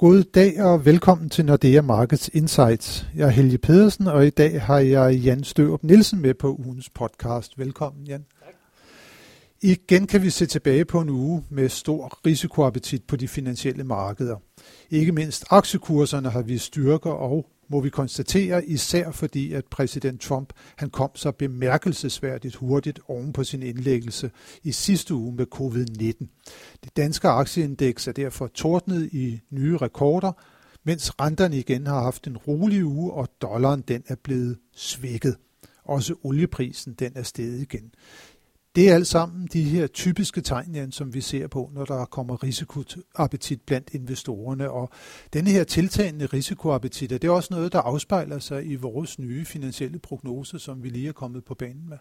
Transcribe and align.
God 0.00 0.22
dag 0.22 0.62
og 0.62 0.84
velkommen 0.84 1.30
til 1.30 1.44
Nordea 1.44 1.80
Markets 1.80 2.30
Insights. 2.32 3.06
Jeg 3.16 3.26
er 3.26 3.30
Helge 3.30 3.58
Pedersen, 3.58 4.06
og 4.06 4.26
i 4.26 4.30
dag 4.30 4.62
har 4.62 4.78
jeg 4.78 5.14
Jan 5.14 5.44
Størup 5.44 5.82
Nielsen 5.82 6.20
med 6.20 6.34
på 6.34 6.54
ugens 6.54 6.90
podcast. 6.90 7.58
Velkommen, 7.58 8.06
Jan. 8.06 8.24
Tak. 8.44 8.54
Igen 9.62 10.06
kan 10.06 10.22
vi 10.22 10.30
se 10.30 10.46
tilbage 10.46 10.84
på 10.84 11.00
en 11.00 11.08
uge 11.08 11.44
med 11.50 11.68
stor 11.68 12.18
risikoappetit 12.26 13.02
på 13.04 13.16
de 13.16 13.28
finansielle 13.28 13.84
markeder. 13.84 14.36
Ikke 14.90 15.12
mindst 15.12 15.44
aktiekurserne 15.50 16.30
har 16.30 16.42
vist 16.42 16.64
styrker 16.64 17.10
og 17.10 17.46
må 17.70 17.80
vi 17.80 17.90
konstatere, 17.90 18.66
især 18.66 19.10
fordi 19.10 19.52
at 19.52 19.64
præsident 19.70 20.20
Trump 20.20 20.52
han 20.76 20.90
kom 20.90 21.10
så 21.14 21.32
bemærkelsesværdigt 21.32 22.56
hurtigt 22.56 23.00
oven 23.08 23.32
på 23.32 23.44
sin 23.44 23.62
indlæggelse 23.62 24.30
i 24.62 24.72
sidste 24.72 25.14
uge 25.14 25.34
med 25.34 25.46
covid-19. 25.54 26.26
Det 26.84 26.96
danske 26.96 27.28
aktieindeks 27.28 28.08
er 28.08 28.12
derfor 28.12 28.46
tordnet 28.46 29.08
i 29.12 29.40
nye 29.50 29.76
rekorder, 29.76 30.32
mens 30.84 31.20
renterne 31.20 31.58
igen 31.58 31.86
har 31.86 32.02
haft 32.02 32.26
en 32.26 32.36
rolig 32.36 32.84
uge, 32.84 33.12
og 33.12 33.28
dollaren 33.42 33.84
den 33.88 34.02
er 34.06 34.16
blevet 34.22 34.58
svækket. 34.76 35.36
Også 35.84 36.14
olieprisen 36.22 36.94
den 36.94 37.12
er 37.14 37.22
steget 37.22 37.60
igen. 37.60 37.92
Det 38.76 38.90
er 38.90 38.94
alt 38.94 39.06
sammen 39.06 39.48
de 39.52 39.62
her 39.62 39.86
typiske 39.86 40.40
tegn, 40.40 40.74
Jan, 40.74 40.92
som 40.92 41.14
vi 41.14 41.20
ser 41.20 41.46
på, 41.46 41.70
når 41.74 41.84
der 41.84 42.04
kommer 42.04 42.42
risikoappetit 42.42 43.60
blandt 43.66 43.94
investorerne. 43.94 44.70
Og 44.70 44.90
denne 45.32 45.50
her 45.50 45.64
tiltagende 45.64 46.26
risikoappetit, 46.26 47.12
er 47.12 47.18
det 47.18 47.30
også 47.30 47.48
noget, 47.54 47.72
der 47.72 47.78
afspejler 47.78 48.38
sig 48.38 48.66
i 48.66 48.74
vores 48.74 49.18
nye 49.18 49.44
finansielle 49.44 49.98
prognose, 49.98 50.58
som 50.58 50.82
vi 50.82 50.88
lige 50.88 51.08
er 51.08 51.12
kommet 51.12 51.44
på 51.44 51.54
banen 51.54 51.88
med? 51.88 51.96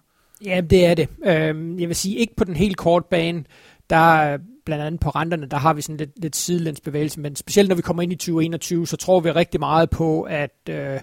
Ja, 0.45 0.61
det 0.61 0.85
er 0.85 0.93
det. 0.93 1.09
Øhm, 1.25 1.79
jeg 1.79 1.87
vil 1.87 1.95
sige, 1.95 2.17
ikke 2.17 2.35
på 2.35 2.43
den 2.43 2.55
helt 2.55 2.77
korte 2.77 3.05
bane. 3.09 3.43
Der 3.89 4.37
blandt 4.65 4.83
andet 4.83 5.01
på 5.01 5.09
renterne, 5.09 5.45
der 5.45 5.57
har 5.57 5.73
vi 5.73 5.81
sådan 5.81 5.97
lidt, 5.97 6.21
lidt 6.21 6.35
sidelænsbevægelse, 6.35 7.19
men 7.19 7.35
specielt 7.35 7.69
når 7.69 7.75
vi 7.75 7.81
kommer 7.81 8.03
ind 8.03 8.11
i 8.11 8.15
2021, 8.15 8.87
så 8.87 8.97
tror 8.97 9.19
vi 9.19 9.31
rigtig 9.31 9.59
meget 9.59 9.89
på, 9.89 10.21
at 10.21 10.69
øh, 10.69 10.99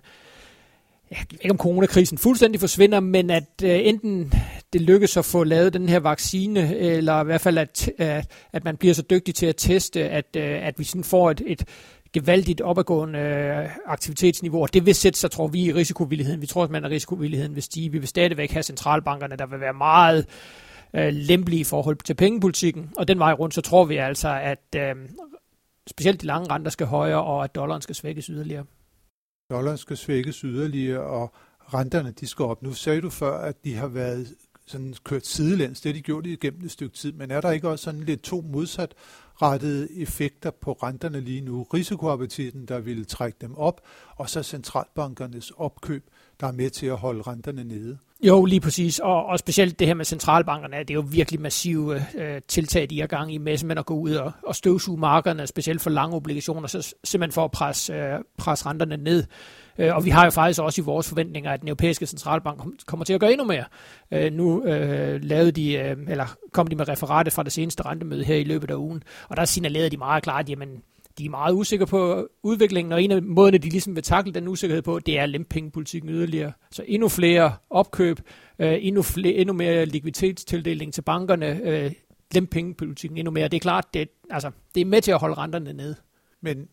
jeg 1.10 1.18
ved 1.30 1.38
ikke 1.40 1.50
om 1.50 1.58
coronakrisen 1.58 2.18
fuldstændig 2.18 2.60
forsvinder, 2.60 3.00
men 3.00 3.30
at 3.30 3.62
øh, 3.64 3.80
enten 3.82 4.32
det 4.72 4.80
lykkes 4.80 5.16
at 5.16 5.24
få 5.24 5.44
lavet 5.44 5.72
den 5.72 5.88
her 5.88 5.98
vaccine, 5.98 6.76
eller 6.76 7.20
i 7.20 7.24
hvert 7.24 7.40
fald 7.40 7.58
at, 7.58 7.90
at, 7.98 8.30
at 8.52 8.64
man 8.64 8.76
bliver 8.76 8.94
så 8.94 9.02
dygtig 9.02 9.34
til 9.34 9.46
at 9.46 9.54
teste, 9.56 10.08
at, 10.08 10.36
øh, 10.36 10.66
at 10.66 10.78
vi 10.78 10.84
sådan 10.84 11.04
får 11.04 11.30
et, 11.30 11.42
et 11.46 11.64
gevaldigt 12.12 12.60
opadgående 12.60 13.18
øh, 13.18 13.68
aktivitetsniveau, 13.86 14.62
og 14.62 14.74
det 14.74 14.86
vil 14.86 14.94
sætte 14.94 15.18
sig, 15.18 15.30
tror 15.30 15.46
vi, 15.46 15.64
i 15.64 15.72
risikovilligheden. 15.72 16.40
Vi 16.40 16.46
tror, 16.46 16.64
at 16.64 16.70
man 16.70 16.84
er 16.84 16.90
risikovilligheden 16.90 17.54
vil 17.54 17.62
stige. 17.62 17.92
Vi 17.92 17.98
vil 17.98 18.08
stadigvæk 18.08 18.50
have 18.50 18.62
centralbankerne, 18.62 19.36
der 19.36 19.46
vil 19.46 19.60
være 19.60 19.74
meget 19.74 20.26
øh, 20.94 21.08
lempelige 21.12 21.60
i 21.60 21.64
forhold 21.64 21.96
til 21.96 22.14
pengepolitikken, 22.14 22.90
og 22.96 23.08
den 23.08 23.18
vej 23.18 23.32
rundt, 23.32 23.54
så 23.54 23.60
tror 23.60 23.84
vi 23.84 23.96
altså, 23.96 24.40
at 24.42 24.76
øh, 24.76 24.94
specielt 25.86 26.22
de 26.22 26.26
lange 26.26 26.50
renter 26.50 26.70
skal 26.70 26.86
højere, 26.86 27.24
og 27.24 27.44
at 27.44 27.54
dollaren 27.54 27.82
skal 27.82 27.94
svækkes 27.94 28.26
yderligere. 28.26 28.64
Dollaren 29.50 29.78
skal 29.78 29.96
svækkes 29.96 30.40
yderligere, 30.40 31.00
og 31.00 31.34
renterne 31.74 32.10
de 32.10 32.26
skal 32.26 32.44
op. 32.44 32.62
Nu 32.62 32.72
sagde 32.72 33.00
du 33.00 33.10
før, 33.10 33.38
at 33.38 33.64
de 33.64 33.74
har 33.74 33.86
været 33.86 34.34
sådan 34.66 34.94
kørt 35.04 35.26
sidelæns. 35.26 35.80
Det 35.80 35.88
har 35.88 35.94
de 35.94 36.02
gjort 36.02 36.26
igennem 36.26 36.64
et 36.64 36.70
stykke 36.70 36.96
tid. 36.96 37.12
Men 37.12 37.30
er 37.30 37.40
der 37.40 37.50
ikke 37.50 37.68
også 37.68 37.82
sådan 37.82 38.00
lidt 38.00 38.22
to 38.22 38.40
modsat 38.40 38.94
rettede 39.42 40.00
effekter 40.00 40.50
på 40.50 40.72
renterne 40.72 41.20
lige 41.20 41.40
nu? 41.40 41.62
Risikoappetitten, 41.62 42.66
der 42.66 42.80
ville 42.80 43.04
trække 43.04 43.38
dem 43.40 43.54
op, 43.54 43.80
og 44.16 44.30
så 44.30 44.42
centralbankernes 44.42 45.50
opkøb, 45.50 46.10
der 46.40 46.46
er 46.46 46.52
med 46.52 46.70
til 46.70 46.86
at 46.86 46.96
holde 46.96 47.22
renterne 47.22 47.64
nede. 47.64 47.98
Jo, 48.26 48.44
lige 48.44 48.60
præcis. 48.60 48.98
Og, 48.98 49.26
og 49.26 49.38
specielt 49.38 49.78
det 49.78 49.86
her 49.86 49.94
med 49.94 50.04
centralbankerne, 50.04 50.78
det 50.78 50.90
er 50.90 50.94
jo 50.94 51.04
virkelig 51.10 51.40
massive 51.40 52.02
øh, 52.14 52.40
tiltag, 52.48 52.90
de 52.90 53.00
er 53.00 53.06
gang 53.06 53.34
i 53.34 53.38
med 53.38 53.56
simpelthen 53.56 53.78
at 53.78 53.86
gå 53.86 53.94
ud 53.94 54.14
og, 54.14 54.32
og 54.42 54.54
støvsuge 54.54 55.00
markederne, 55.00 55.46
specielt 55.46 55.80
for 55.80 55.90
lange 55.90 56.16
obligationer, 56.16 56.68
så 56.68 56.94
simpelthen 57.04 57.32
for 57.32 57.44
at 57.44 57.50
presse, 57.50 57.92
øh, 57.92 58.18
presse 58.38 58.66
renterne 58.66 58.96
ned. 58.96 59.24
Øh, 59.78 59.96
og 59.96 60.04
vi 60.04 60.10
har 60.10 60.24
jo 60.24 60.30
faktisk 60.30 60.60
også 60.60 60.80
i 60.80 60.84
vores 60.84 61.08
forventninger, 61.08 61.50
at 61.50 61.60
den 61.60 61.68
europæiske 61.68 62.06
centralbank 62.06 62.62
kommer 62.86 63.04
til 63.04 63.14
at 63.14 63.20
gøre 63.20 63.32
endnu 63.32 63.46
mere. 63.46 63.64
Øh, 64.10 64.32
nu 64.32 64.64
øh, 64.64 65.22
lavede 65.22 65.52
de, 65.52 65.74
øh, 65.74 65.96
eller 66.08 66.36
kom 66.52 66.66
de 66.66 66.76
med 66.76 66.88
referatet 66.88 67.32
fra 67.32 67.42
det 67.42 67.52
seneste 67.52 67.82
rentemøde 67.86 68.24
her 68.24 68.36
i 68.36 68.44
løbet 68.44 68.70
af 68.70 68.74
ugen, 68.74 69.02
og 69.28 69.36
der 69.36 69.44
signalerede 69.44 69.90
de 69.90 69.96
meget 69.96 70.22
klart, 70.22 70.44
at 70.44 70.50
jamen, 70.50 70.82
de 71.18 71.24
er 71.26 71.30
meget 71.30 71.54
usikre 71.54 71.86
på 71.86 72.28
udviklingen, 72.42 72.92
og 72.92 73.02
en 73.02 73.10
af 73.10 73.22
måderne, 73.22 73.58
de 73.58 73.68
ligesom 73.68 73.94
vil 73.94 74.02
takle 74.02 74.32
den 74.32 74.48
usikkerhed 74.48 74.82
på, 74.82 74.98
det 74.98 75.18
er 75.18 75.26
lempingepolitikken 75.26 76.10
yderligere. 76.10 76.52
Så 76.70 76.84
endnu 76.86 77.08
flere 77.08 77.52
opkøb, 77.70 78.20
øh, 78.58 78.78
endnu, 78.80 79.02
flere, 79.02 79.34
endnu 79.34 79.52
mere 79.52 79.86
likviditetstildeling 79.86 80.94
til 80.94 81.02
bankerne, 81.02 81.60
øh, 81.64 81.92
lempingepolitikken 82.34 83.18
endnu 83.18 83.30
mere. 83.30 83.48
Det 83.48 83.56
er 83.56 83.60
klart, 83.60 83.94
det, 83.94 84.08
altså, 84.30 84.50
det 84.74 84.80
er 84.80 84.84
med 84.84 85.02
til 85.02 85.12
at 85.12 85.20
holde 85.20 85.34
renterne 85.34 85.72
nede. 85.72 85.96
Men 86.42 86.68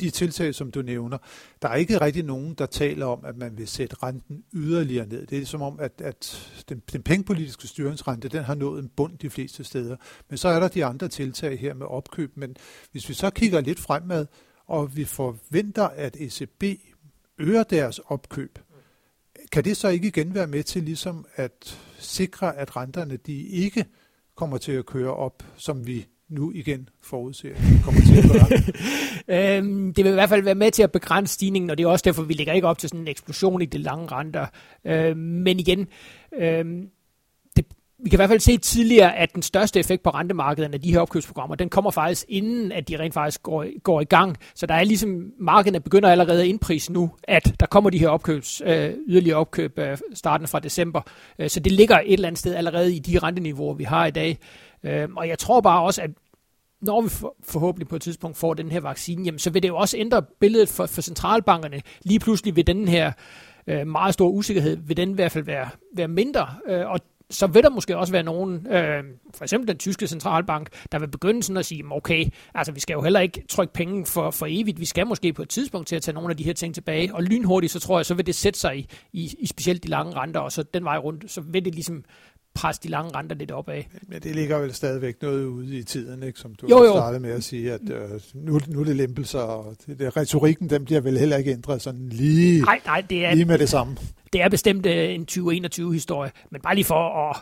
de 0.00 0.10
tiltag, 0.10 0.54
som 0.54 0.70
du 0.70 0.82
nævner, 0.82 1.18
der 1.62 1.68
er 1.68 1.74
ikke 1.74 2.00
rigtig 2.00 2.22
nogen, 2.22 2.54
der 2.54 2.66
taler 2.66 3.06
om, 3.06 3.24
at 3.24 3.36
man 3.36 3.58
vil 3.58 3.68
sætte 3.68 3.96
renten 4.02 4.44
yderligere 4.52 5.06
ned. 5.06 5.26
Det 5.26 5.38
er 5.38 5.46
som 5.46 5.62
om, 5.62 5.80
at, 5.80 5.92
at 6.00 6.50
den, 6.68 6.82
den 6.92 7.02
pengepolitiske 7.02 7.68
styringsrente, 7.68 8.28
den 8.28 8.44
har 8.44 8.54
nået 8.54 8.82
en 8.82 8.88
bund 8.88 9.18
de 9.18 9.30
fleste 9.30 9.64
steder. 9.64 9.96
Men 10.28 10.38
så 10.38 10.48
er 10.48 10.60
der 10.60 10.68
de 10.68 10.84
andre 10.84 11.08
tiltag 11.08 11.58
her 11.58 11.74
med 11.74 11.86
opkøb. 11.86 12.36
Men 12.36 12.56
hvis 12.92 13.08
vi 13.08 13.14
så 13.14 13.30
kigger 13.30 13.60
lidt 13.60 13.80
fremad, 13.80 14.26
og 14.66 14.96
vi 14.96 15.04
forventer, 15.04 15.88
at 15.88 16.16
ECB 16.16 16.64
øger 17.38 17.62
deres 17.62 17.98
opkøb, 17.98 18.58
kan 19.52 19.64
det 19.64 19.76
så 19.76 19.88
ikke 19.88 20.08
igen 20.08 20.34
være 20.34 20.46
med 20.46 20.62
til 20.62 20.82
ligesom 20.82 21.26
at 21.34 21.78
sikre, 21.98 22.56
at 22.56 22.76
renterne 22.76 23.16
de 23.16 23.42
ikke 23.42 23.84
kommer 24.34 24.58
til 24.58 24.72
at 24.72 24.86
køre 24.86 25.14
op, 25.14 25.42
som 25.56 25.86
vi 25.86 26.06
nu 26.30 26.52
igen 26.52 26.88
forudser, 27.02 27.50
at 27.50 27.56
det 27.56 27.80
kommer 27.84 28.00
til 28.00 28.16
at 28.16 28.24
gøre? 29.28 29.56
øhm, 29.58 29.94
det 29.94 30.04
vil 30.04 30.10
i 30.10 30.14
hvert 30.14 30.28
fald 30.28 30.42
være 30.42 30.54
med 30.54 30.70
til 30.70 30.82
at 30.82 30.92
begrænse 30.92 31.34
stigningen, 31.34 31.70
og 31.70 31.78
det 31.78 31.84
er 31.84 31.88
også 31.88 32.02
derfor, 32.04 32.22
vi 32.22 32.34
ligger 32.34 32.52
ikke 32.52 32.66
op 32.66 32.78
til 32.78 32.88
sådan 32.88 33.00
en 33.00 33.08
eksplosion 33.08 33.62
i 33.62 33.66
de 33.66 33.78
lange 33.78 34.06
renter. 34.06 34.46
Øhm, 34.86 35.18
men 35.18 35.60
igen, 35.60 35.86
øhm, 36.38 36.88
vi 38.04 38.10
kan 38.10 38.16
i 38.16 38.18
hvert 38.18 38.28
fald 38.28 38.40
se 38.40 38.56
tidligere, 38.56 39.16
at 39.16 39.34
den 39.34 39.42
største 39.42 39.80
effekt 39.80 40.02
på 40.02 40.10
rentemarkedet 40.10 40.74
af 40.74 40.80
de 40.80 40.92
her 40.92 41.00
opkøbsprogrammer, 41.00 41.56
den 41.56 41.68
kommer 41.68 41.90
faktisk 41.90 42.24
inden, 42.28 42.72
at 42.72 42.88
de 42.88 42.98
rent 42.98 43.14
faktisk 43.14 43.42
går, 43.42 43.66
går 43.82 44.00
i 44.00 44.04
gang. 44.04 44.36
Så 44.54 44.66
der 44.66 44.74
er 44.74 44.84
ligesom, 44.84 45.32
markederne 45.40 45.80
begynder 45.80 46.10
allerede 46.10 46.40
at 46.40 46.46
indprise 46.46 46.92
nu, 46.92 47.10
at 47.22 47.60
der 47.60 47.66
kommer 47.66 47.90
de 47.90 47.98
her 47.98 48.08
opkøbs, 48.08 48.62
øh, 48.66 48.94
yderligere 49.06 49.38
opkøb 49.38 49.78
øh, 49.78 49.98
starten 50.14 50.46
fra 50.46 50.58
december. 50.58 51.00
Øh, 51.38 51.50
så 51.50 51.60
det 51.60 51.72
ligger 51.72 51.98
et 51.98 52.12
eller 52.12 52.28
andet 52.28 52.38
sted 52.38 52.54
allerede 52.54 52.94
i 52.94 52.98
de 52.98 53.18
renteniveauer, 53.18 53.74
vi 53.74 53.84
har 53.84 54.06
i 54.06 54.10
dag. 54.10 54.38
Øh, 54.84 55.08
og 55.16 55.28
jeg 55.28 55.38
tror 55.38 55.60
bare 55.60 55.82
også, 55.82 56.02
at 56.02 56.10
når 56.82 57.00
vi 57.00 57.08
forhåbentlig 57.44 57.88
på 57.88 57.96
et 57.96 58.02
tidspunkt 58.02 58.36
får 58.36 58.54
den 58.54 58.70
her 58.70 58.80
vaccine, 58.80 59.24
jamen, 59.24 59.38
så 59.38 59.50
vil 59.50 59.62
det 59.62 59.68
jo 59.68 59.76
også 59.76 59.96
ændre 59.96 60.22
billedet 60.40 60.68
for, 60.68 60.86
for 60.86 61.02
centralbankerne. 61.02 61.82
Lige 62.02 62.20
pludselig 62.20 62.56
vil 62.56 62.66
den 62.66 62.88
her 62.88 63.12
øh, 63.66 63.86
meget 63.86 64.14
store 64.14 64.30
usikkerhed, 64.30 64.76
vil 64.86 64.96
den 64.96 65.10
i 65.10 65.14
hvert 65.14 65.32
fald 65.32 65.44
være, 65.44 65.68
være 65.96 66.08
mindre. 66.08 66.46
Øh, 66.68 66.90
og 66.90 67.00
så 67.30 67.46
vil 67.46 67.62
der 67.62 67.70
måske 67.70 67.96
også 67.96 68.12
være 68.12 68.22
nogen, 68.22 68.66
øh, 68.66 69.04
for 69.34 69.44
eksempel 69.44 69.68
den 69.68 69.78
tyske 69.78 70.06
centralbank, 70.06 70.68
der 70.92 70.98
vil 70.98 71.08
begynde 71.08 71.42
sådan 71.42 71.56
at 71.56 71.66
sige, 71.66 71.84
okay, 71.90 72.26
altså 72.54 72.72
vi 72.72 72.80
skal 72.80 72.94
jo 72.94 73.02
heller 73.02 73.20
ikke 73.20 73.44
trykke 73.48 73.72
penge 73.72 74.06
for, 74.06 74.30
for 74.30 74.46
evigt, 74.48 74.80
vi 74.80 74.84
skal 74.84 75.06
måske 75.06 75.32
på 75.32 75.42
et 75.42 75.48
tidspunkt 75.48 75.88
til 75.88 75.96
at 75.96 76.02
tage 76.02 76.14
nogle 76.14 76.30
af 76.30 76.36
de 76.36 76.44
her 76.44 76.52
ting 76.52 76.74
tilbage, 76.74 77.14
og 77.14 77.22
lynhurtigt, 77.22 77.72
så 77.72 77.80
tror 77.80 77.98
jeg, 77.98 78.06
så 78.06 78.14
vil 78.14 78.26
det 78.26 78.34
sætte 78.34 78.60
sig 78.60 78.78
i, 78.78 78.88
i, 79.12 79.34
i 79.38 79.46
specielt 79.46 79.82
de 79.82 79.88
lange 79.88 80.14
renter, 80.16 80.40
og 80.40 80.52
så 80.52 80.62
den 80.62 80.84
vej 80.84 80.98
rundt, 80.98 81.30
så 81.30 81.40
vil 81.40 81.64
det 81.64 81.74
ligesom 81.74 82.04
presse 82.54 82.82
de 82.82 82.88
lange 82.88 83.10
renter 83.16 83.36
lidt 83.36 83.50
opad. 83.50 83.82
Men 84.08 84.22
det 84.22 84.36
ligger 84.36 84.58
vel 84.58 84.74
stadigvæk 84.74 85.22
noget 85.22 85.44
ude 85.44 85.78
i 85.78 85.82
tiden, 85.82 86.22
ikke? 86.22 86.38
som 86.38 86.54
du 86.54 86.66
jo, 86.70 86.84
jo. 86.84 86.92
startede 86.92 87.20
med 87.20 87.30
at 87.30 87.44
sige, 87.44 87.72
at 87.72 87.90
øh, 87.90 88.20
nu, 88.34 88.60
nu 88.68 88.80
er 88.80 88.84
det 88.84 88.96
lempelser, 88.96 89.38
og 89.38 89.76
det, 89.86 89.98
det, 89.98 90.16
retorikken 90.16 90.70
den 90.70 90.84
bliver 90.84 91.00
vel 91.00 91.18
heller 91.18 91.36
ikke 91.36 91.50
ændret 91.50 91.82
sådan 91.82 92.08
lige, 92.08 92.62
nej, 92.62 92.80
nej, 92.86 93.00
det 93.10 93.24
er, 93.24 93.34
lige 93.34 93.44
med 93.44 93.58
det 93.58 93.68
samme 93.68 93.96
det 94.34 94.42
er 94.42 94.48
bestemt 94.48 94.86
øh, 94.86 95.14
en 95.14 95.26
2021-historie, 95.30 96.30
men 96.50 96.60
bare 96.60 96.74
lige 96.74 96.84
for 96.84 97.30
at 97.30 97.36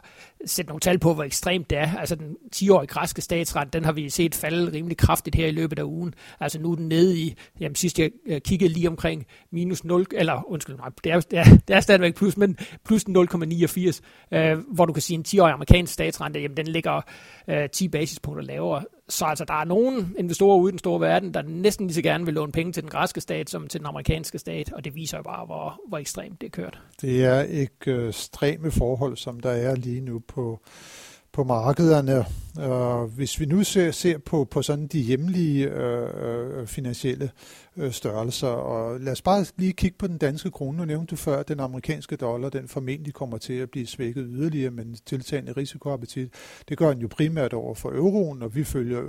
sætte 0.47 0.69
nogle 0.69 0.81
tal 0.81 0.99
på, 0.99 1.15
hvor 1.15 1.25
ekstremt 1.25 1.71
det 1.71 1.79
er. 1.79 1.97
Altså 1.99 2.15
den 2.15 2.37
10-årige 2.57 2.87
græske 2.87 3.23
statsret, 3.23 3.73
den 3.73 3.85
har 3.85 3.93
vi 3.93 4.11
set 4.11 4.35
falde 4.35 4.73
rimelig 4.73 4.97
kraftigt 4.97 5.37
her 5.37 5.47
i 5.47 5.51
løbet 5.51 5.79
af 5.79 5.83
ugen. 5.83 6.15
Altså 6.41 6.61
nu 6.61 6.73
er 6.73 6.77
den 6.77 6.89
nede 6.89 7.19
i, 7.19 7.35
jamen 7.61 7.75
sidst 7.75 7.99
jeg 7.99 8.11
øh, 8.27 8.41
kiggede 8.41 8.73
lige 8.73 8.89
omkring 8.89 9.27
minus 9.53 9.85
0, 9.85 10.07
eller 10.13 10.51
undskyld, 10.51 10.77
nej, 10.77 10.89
det 11.05 11.13
er, 11.13 11.21
det 11.21 11.39
er, 11.39 11.45
det 11.69 11.77
er 11.77 11.81
stadigvæk 11.81 12.15
plus, 12.15 12.37
men 12.37 12.59
plus 12.85 13.05
0,89, 13.05 14.01
øh, 14.33 14.59
hvor 14.59 14.87
du 14.87 14.93
kan 14.93 15.03
sige, 15.03 15.19
en 15.19 15.25
10-årig 15.29 15.53
amerikansk 15.53 15.93
statsrente, 15.93 16.41
jamen 16.41 16.57
den 16.57 16.67
ligger 16.67 17.01
øh, 17.49 17.71
10 17.71 17.89
basispunkter 17.89 18.45
lavere. 18.45 18.85
Så 19.13 19.25
altså, 19.25 19.45
der 19.45 19.55
er 19.55 19.65
nogen 19.65 20.15
investorer 20.19 20.59
ude 20.59 20.71
i 20.71 20.73
den 20.73 20.79
store 20.79 21.01
verden, 21.01 21.35
der 21.35 21.43
næsten 21.43 21.87
lige 21.87 21.95
så 21.95 22.03
gerne 22.03 22.25
vil 22.25 22.35
låne 22.35 22.53
penge 22.53 22.73
til 22.73 22.83
den 22.83 22.91
græske 22.91 23.21
stat 23.21 23.51
som 23.51 23.69
til 23.69 23.81
den 23.81 23.87
amerikanske 23.87 24.39
stat, 24.39 24.73
og 24.73 24.85
det 24.85 24.95
viser 24.95 25.17
jo 25.17 25.23
bare, 25.23 25.47
hvor, 25.47 25.81
hvor 25.89 25.99
ekstremt 25.99 26.41
det 26.41 26.47
er 26.47 26.51
kørt. 26.51 26.81
Det 27.01 27.25
er 27.25 27.47
ekstreme 27.49 28.71
forhold, 28.71 29.17
som 29.17 29.41
der 29.41 29.51
er 29.51 29.75
lige 29.75 30.01
nu 30.01 30.19
på, 30.19 30.61
på 31.33 31.45
markederne. 31.45 32.25
Uh, 32.59 33.15
hvis 33.15 33.41
vi 33.41 33.47
nu 33.47 33.65
ser, 33.65 33.91
ser 33.91 34.19
på, 34.19 34.45
på 34.45 34.63
sådan 34.63 34.87
de 34.87 35.01
hjemlige 35.01 35.71
uh, 35.71 36.67
finansielle 36.67 37.31
uh, 37.77 37.91
størrelser, 37.91 38.49
og 38.49 39.01
lad 39.01 39.13
os 39.13 39.23
bare 39.23 39.47
lige 39.57 39.73
kigge 39.73 39.97
på 39.99 40.07
den 40.07 40.19
danske 40.19 40.51
krone. 40.51 40.79
Nu 40.79 40.85
nævnte 40.85 41.11
du 41.11 41.17
før, 41.17 41.39
at 41.39 41.49
den 41.49 41.61
amerikanske 41.61 42.17
dollar, 42.17 42.49
den 42.49 42.69
formentlig 42.69 43.15
kommer 43.15 43.39
til 43.39 43.53
at 43.53 43.71
blive 43.71 43.87
svækket 43.87 44.27
yderligere, 44.29 44.71
men 44.71 44.97
tiltagende 45.07 45.53
risikoappetit. 45.53 46.35
Det 46.69 46.79
gør 46.79 46.93
den 46.93 47.03
jo 47.03 47.09
primært 47.09 47.53
over 47.53 47.75
for 47.75 47.89
euroen, 47.91 48.43
og 48.43 48.55
vi 48.55 48.65
følger 48.65 49.03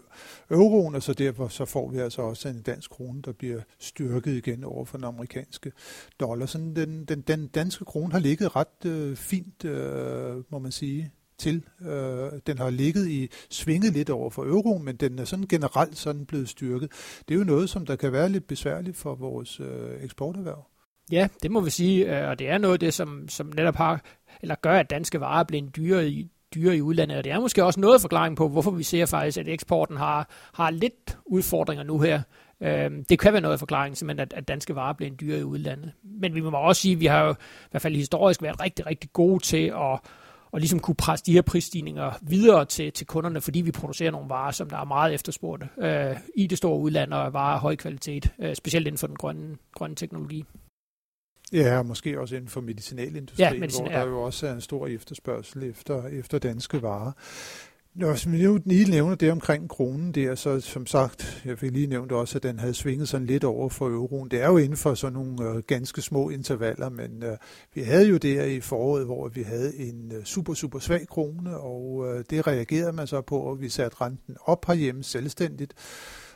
euroen, 0.51 0.95
og 0.95 1.03
så 1.03 1.13
derfor 1.13 1.47
så 1.47 1.65
får 1.65 1.89
vi 1.89 1.97
altså 1.97 2.21
også 2.21 2.49
en 2.49 2.61
dansk 2.61 2.91
krone, 2.91 3.21
der 3.21 3.31
bliver 3.31 3.61
styrket 3.79 4.31
igen 4.31 4.63
over 4.63 4.85
for 4.85 4.97
den 4.97 5.05
amerikanske 5.05 5.71
dollar. 6.19 6.45
Så 6.45 6.57
den, 6.57 7.05
den, 7.05 7.21
den 7.21 7.47
danske 7.47 7.85
krone 7.85 8.11
har 8.11 8.19
ligget 8.19 8.55
ret 8.55 8.85
uh, 8.85 9.15
fint, 9.15 9.65
uh, 9.65 10.51
må 10.51 10.59
man 10.59 10.71
sige, 10.71 11.11
til. 11.43 11.63
Øh, 11.81 12.31
den 12.47 12.57
har 12.57 12.69
ligget 12.69 13.07
i 13.07 13.29
svinget 13.49 13.93
lidt 13.93 14.09
over 14.09 14.29
for 14.29 14.43
euro, 14.43 14.77
men 14.77 14.95
den 14.95 15.19
er 15.19 15.25
sådan 15.25 15.47
generelt 15.47 15.97
sådan 15.97 16.25
blevet 16.25 16.49
styrket. 16.49 16.91
Det 17.27 17.35
er 17.35 17.39
jo 17.39 17.43
noget, 17.43 17.69
som 17.69 17.85
der 17.85 17.95
kan 17.95 18.11
være 18.11 18.29
lidt 18.29 18.47
besværligt 18.47 18.97
for 18.97 19.15
vores 19.15 19.59
øh, 19.59 20.03
eksporterhverv. 20.03 20.65
Ja, 21.11 21.27
det 21.43 21.51
må 21.51 21.59
vi 21.59 21.69
sige, 21.69 22.19
øh, 22.19 22.29
og 22.29 22.39
det 22.39 22.49
er 22.49 22.57
noget 22.57 22.73
af 22.73 22.79
det, 22.79 22.93
som, 22.93 23.29
som 23.29 23.51
netop 23.55 23.75
har, 23.75 24.01
eller 24.41 24.55
gør, 24.55 24.73
at 24.73 24.89
danske 24.89 25.19
varer 25.19 25.43
bliver 25.43 25.69
dyre 25.69 26.07
i, 26.07 26.27
dyre 26.55 26.77
i 26.77 26.81
udlandet, 26.81 27.17
og 27.17 27.23
det 27.23 27.31
er 27.31 27.39
måske 27.39 27.63
også 27.63 27.79
noget 27.79 28.01
forklaring 28.01 28.37
på, 28.37 28.49
hvorfor 28.49 28.71
vi 28.71 28.83
ser 28.83 29.05
faktisk, 29.05 29.37
at 29.37 29.47
eksporten 29.47 29.97
har, 29.97 30.29
har 30.53 30.71
lidt 30.71 31.17
udfordringer 31.25 31.83
nu 31.83 31.99
her. 31.99 32.21
Øhm, 32.61 33.05
det 33.05 33.19
kan 33.19 33.33
være 33.33 33.41
noget 33.41 33.53
af 33.53 33.59
forklaringen, 33.59 33.95
simpelthen, 33.95 34.19
at, 34.19 34.33
at 34.33 34.47
danske 34.47 34.75
varer 34.75 34.93
bliver 34.93 35.11
dyre 35.11 35.39
i 35.39 35.43
udlandet. 35.43 35.91
Men 36.03 36.35
vi 36.35 36.41
må 36.41 36.57
også 36.57 36.81
sige, 36.81 36.93
at 36.93 36.99
vi 36.99 37.05
har 37.05 37.23
jo 37.23 37.31
i 37.31 37.67
hvert 37.71 37.81
fald 37.81 37.95
historisk 37.95 38.41
været 38.41 38.61
rigtig, 38.61 38.85
rigtig 38.85 39.09
gode 39.13 39.43
til 39.43 39.73
at, 39.75 39.99
og 40.53 40.59
ligesom 40.59 40.79
kunne 40.79 40.95
presse 40.95 41.25
de 41.25 41.33
her 41.33 41.41
prisstigninger 41.41 42.11
videre 42.21 42.65
til, 42.65 42.91
til 42.91 43.07
kunderne, 43.07 43.41
fordi 43.41 43.61
vi 43.61 43.71
producerer 43.71 44.11
nogle 44.11 44.29
varer, 44.29 44.51
som 44.51 44.69
der 44.69 44.77
er 44.77 44.85
meget 44.85 45.13
efterspurgte 45.13 45.69
øh, 45.77 46.15
i 46.35 46.47
det 46.47 46.57
store 46.57 46.79
udland, 46.79 47.13
og 47.13 47.33
varer 47.33 47.53
af 47.53 47.59
høj 47.59 47.75
kvalitet, 47.75 48.31
øh, 48.39 48.55
specielt 48.55 48.87
inden 48.87 48.97
for 48.97 49.07
den 49.07 49.15
grønne, 49.15 49.57
grønne 49.75 49.95
teknologi. 49.95 50.45
Ja, 51.53 51.77
og 51.77 51.85
måske 51.85 52.19
også 52.19 52.35
inden 52.35 52.49
for 52.49 52.61
medicinalindustrien, 52.61 53.53
ja, 53.53 53.59
medicin, 53.59 53.83
hvor 53.83 53.91
der 53.91 53.99
ja. 53.99 54.05
jo 54.05 54.21
også 54.21 54.47
er 54.47 54.53
en 54.53 54.61
stor 54.61 54.87
efterspørgsel 54.87 55.63
efter, 55.63 56.07
efter 56.07 56.39
danske 56.39 56.81
varer. 56.81 57.11
Når 57.95 58.29
vi 58.29 58.43
nu 58.43 58.59
lige 58.65 58.91
nævner 58.91 59.15
det 59.15 59.31
omkring 59.31 59.69
kronen 59.69 60.11
der, 60.11 60.35
så 60.35 60.59
som 60.59 60.85
sagt, 60.85 61.41
jeg 61.45 61.59
fik 61.59 61.71
lige 61.71 61.87
nævnt 61.87 62.11
også, 62.11 62.37
at 62.37 62.43
den 62.43 62.59
havde 62.59 62.73
svinget 62.73 63.09
sådan 63.09 63.27
lidt 63.27 63.43
over 63.43 63.69
for 63.69 63.87
euroen. 63.87 64.31
Det 64.31 64.41
er 64.41 64.47
jo 64.47 64.57
inden 64.57 64.77
for 64.77 64.93
sådan 64.93 65.13
nogle 65.13 65.49
øh, 65.49 65.63
ganske 65.67 66.01
små 66.01 66.29
intervaller, 66.29 66.89
men 66.89 67.23
øh, 67.23 67.37
vi 67.73 67.81
havde 67.81 68.07
jo 68.07 68.17
der 68.17 68.43
i 68.43 68.59
foråret, 68.59 69.05
hvor 69.05 69.27
vi 69.27 69.41
havde 69.41 69.77
en 69.77 70.11
øh, 70.15 70.23
super, 70.23 70.53
super 70.53 70.79
svag 70.79 71.07
krone, 71.07 71.57
og 71.57 72.05
øh, 72.07 72.23
det 72.29 72.47
reagerede 72.47 72.93
man 72.93 73.07
så 73.07 73.21
på, 73.21 73.37
og 73.37 73.61
vi 73.61 73.69
satte 73.69 73.97
renten 74.01 74.35
op 74.45 74.65
herhjemme 74.67 75.03
selvstændigt. 75.03 75.73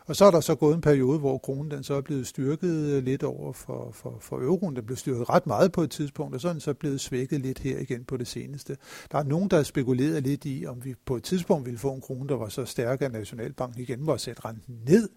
Og 0.08 0.16
så 0.16 0.26
er 0.26 0.32
der 0.32 0.40
så 0.40 0.56
gået 0.56 0.76
en 0.76 0.82
periode, 0.82 1.20
hvor 1.20 1.38
kronen 1.38 1.72
den 1.72 1.84
så 1.84 1.94
er 1.94 2.02
blevet 2.02 2.28
styrket 2.28 2.94
øh, 2.96 3.04
lidt 3.04 3.24
over 3.24 3.54
for, 3.54 3.92
for, 3.94 4.18
for 4.22 4.38
euroen. 4.38 4.76
Den 4.76 4.86
blev 4.86 4.98
styrket 4.98 5.30
ret 5.30 5.48
meget 5.48 5.72
på 5.72 5.82
et 5.82 5.92
tidspunkt, 5.92 6.36
og 6.36 6.42
så 6.42 6.48
er 6.48 6.52
den 6.52 6.62
så 6.62 6.74
blevet 6.74 7.02
svækket 7.02 7.42
lidt 7.42 7.60
her 7.60 7.80
igen 7.80 8.06
på 8.06 8.18
det 8.18 8.28
seneste. 8.28 8.78
Der 9.12 9.18
er 9.18 9.24
nogen, 9.24 9.50
der 9.50 9.58
har 9.58 9.64
spekuleret 9.64 10.24
lidt 10.24 10.46
i, 10.46 10.66
om 10.66 10.86
vi 10.86 10.96
på 11.06 11.16
et 11.16 11.24
tidspunkt 11.24 11.66
ville 11.66 11.80
få 11.80 11.94
en 11.94 12.02
krone, 12.02 12.30
der 12.30 12.36
var 12.36 12.50
så 12.50 12.66
stærk, 12.66 13.02
at 13.02 13.12
Nationalbanken 13.12 13.82
igen 13.82 14.08
var 14.08 14.18
sætte 14.18 14.46
renten 14.46 14.80
ned. 14.86 15.10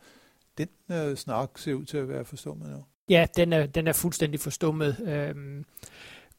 Den 0.59 0.69
øh, 0.91 1.17
snak 1.17 1.51
ser 1.57 1.75
ud 1.75 1.85
til 1.85 1.97
at 1.97 2.09
være 2.09 2.25
forstummet 2.25 2.71
nu. 2.71 2.85
Ja, 3.09 3.27
den 3.37 3.53
er, 3.53 3.67
den 3.67 3.87
er 3.87 3.93
fuldstændig 3.93 4.41
forstummet. 4.41 4.97
Øhm, 5.07 5.65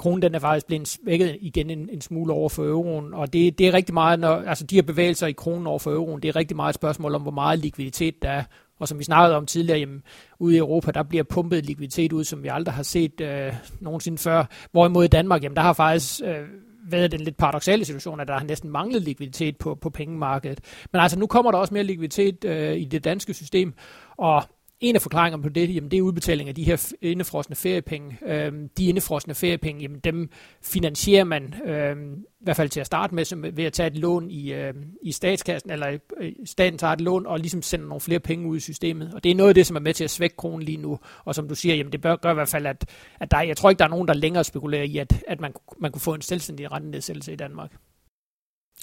kronen 0.02 0.22
den 0.22 0.36
er 0.36 0.40
faktisk 0.40 0.68
blevet 0.68 0.88
svækket 0.88 1.38
igen 1.42 1.70
en, 1.70 1.90
en 1.92 2.02
smule 2.02 2.34
over 2.34 2.50
for 2.50 2.64
euroen, 2.64 3.14
og 3.14 3.34
det, 3.34 3.58
det 3.60 3.68
er 3.68 3.74
rigtig 3.74 3.94
meget, 3.94 4.20
når, 4.20 4.36
altså 4.36 4.66
de 4.66 4.76
her 4.76 4.82
bevægelser 4.82 5.28
i 5.28 5.32
kronen 5.32 5.68
over 5.68 5.80
for 5.80 5.92
euroen, 5.92 6.22
det 6.22 6.30
er 6.30 6.36
rigtig 6.36 6.56
meget 6.56 6.70
et 6.70 6.76
spørgsmål 6.76 7.16
om, 7.16 7.22
hvor 7.22 7.32
meget 7.32 7.60
likviditet 7.60 8.22
der 8.22 8.30
er. 8.30 8.44
Og 8.80 8.88
som 8.88 9.00
vi 9.00 9.04
snakkede 9.04 9.38
om 9.38 9.46
tidligere, 9.46 9.80
jamen, 9.80 10.04
ude 10.40 10.56
i 10.56 10.58
Europa, 10.58 10.92
der 10.92 11.04
bliver 11.04 11.24
pumpet 11.24 11.66
likviditet 11.66 12.14
ud, 12.14 12.24
som 12.24 12.44
vi 12.44 12.48
aldrig 12.48 12.74
har 12.74 12.84
set 12.84 13.22
øh, 13.22 13.54
nogensinde 13.80 14.18
før. 14.18 14.46
Hvorimod 14.72 15.04
i 15.04 15.08
Danmark, 15.08 15.44
jamen, 15.44 15.56
der 15.56 15.62
har 15.62 15.74
faktisk 15.74 16.22
øh, 16.26 16.48
været 16.90 17.12
den 17.12 17.20
lidt 17.20 17.38
paradoxale 17.38 17.86
situation, 17.86 18.20
at 18.20 18.28
der 18.28 18.34
har 18.34 18.46
næsten 18.46 18.70
manglet 18.70 19.02
likviditet 19.02 19.58
på, 19.58 19.76
på 19.76 19.90
pengemarkedet. 19.90 20.60
Men 20.94 21.02
altså, 21.02 21.20
nu 21.20 21.28
kommer 21.28 21.52
der 21.52 21.60
også 21.60 21.74
mere 21.74 21.84
likviditet 21.84 22.46
øh, 22.46 22.78
i 22.78 22.86
det 22.86 23.04
danske 23.04 23.34
system, 23.34 23.74
og 24.18 24.44
en 24.82 24.96
af 24.96 25.02
forklaringerne 25.02 25.44
på 25.44 25.50
det, 25.50 25.76
jamen, 25.76 25.92
det 25.92 25.98
er 25.98 26.02
udbetaling 26.02 26.50
af 26.50 26.56
de 26.56 26.64
her 26.64 26.94
indefrosne 27.02 27.56
feriepenge. 27.56 28.18
Øhm, 28.26 28.70
de 28.78 28.86
indefrosne 28.86 29.36
feriepenge, 29.36 29.82
jamen, 29.82 30.00
dem 30.00 30.30
finansierer 30.62 31.24
man, 31.24 31.56
øhm, 31.66 32.14
i 32.14 32.44
hvert 32.44 32.56
fald 32.56 32.70
til 32.70 32.80
at 32.80 32.86
starte 32.86 33.16
med, 33.16 33.26
som, 33.26 33.44
ved 33.44 33.64
at 33.64 33.74
tage 33.74 33.88
et 33.88 33.98
lån 33.98 34.30
i, 34.30 34.54
øhm, 34.54 34.86
i 35.02 35.12
statskassen, 35.12 35.72
eller 35.72 35.98
øh, 36.18 36.32
staten 36.46 36.78
tager 36.78 36.94
et 36.94 37.02
lån 37.02 37.26
og 37.26 37.40
ligesom 37.40 37.62
sender 37.62 37.88
nogle 37.88 38.02
flere 38.02 38.20
penge 38.20 38.48
ud 38.48 38.58
i 38.58 38.60
systemet. 38.60 39.14
Og 39.14 39.24
det 39.24 39.32
er 39.32 39.36
noget 39.36 39.50
af 39.50 39.56
det, 39.56 39.68
som 39.68 39.76
er 39.76 39.80
med 39.80 39.94
til 39.94 40.04
at 40.04 40.10
svække 40.10 40.36
kronen 40.36 40.64
lige 40.64 40.78
nu. 40.78 41.00
Og 41.26 41.36
som 41.36 41.48
du 41.48 41.56
siger, 41.56 41.76
jamen, 41.76 41.92
det 41.92 42.02
bør 42.02 42.16
gør 42.16 42.32
i 42.32 42.34
hvert 42.34 42.50
fald, 42.50 42.66
at, 42.66 42.86
at 43.20 43.32
der, 43.32 43.42
jeg 43.42 43.58
tror 43.58 43.70
ikke, 43.70 43.80
der 43.80 43.86
er 43.86 43.90
nogen, 43.90 44.08
der 44.08 44.14
længere 44.14 44.44
spekulerer 44.44 44.84
i, 44.84 44.98
at, 44.98 45.24
at 45.28 45.40
man, 45.40 45.54
man 45.80 45.92
kunne 45.92 46.02
få 46.02 46.14
en 46.14 46.22
selvstændig 46.22 46.72
rentenedsættelse 46.72 47.34
i 47.34 47.36
Danmark. 47.36 47.72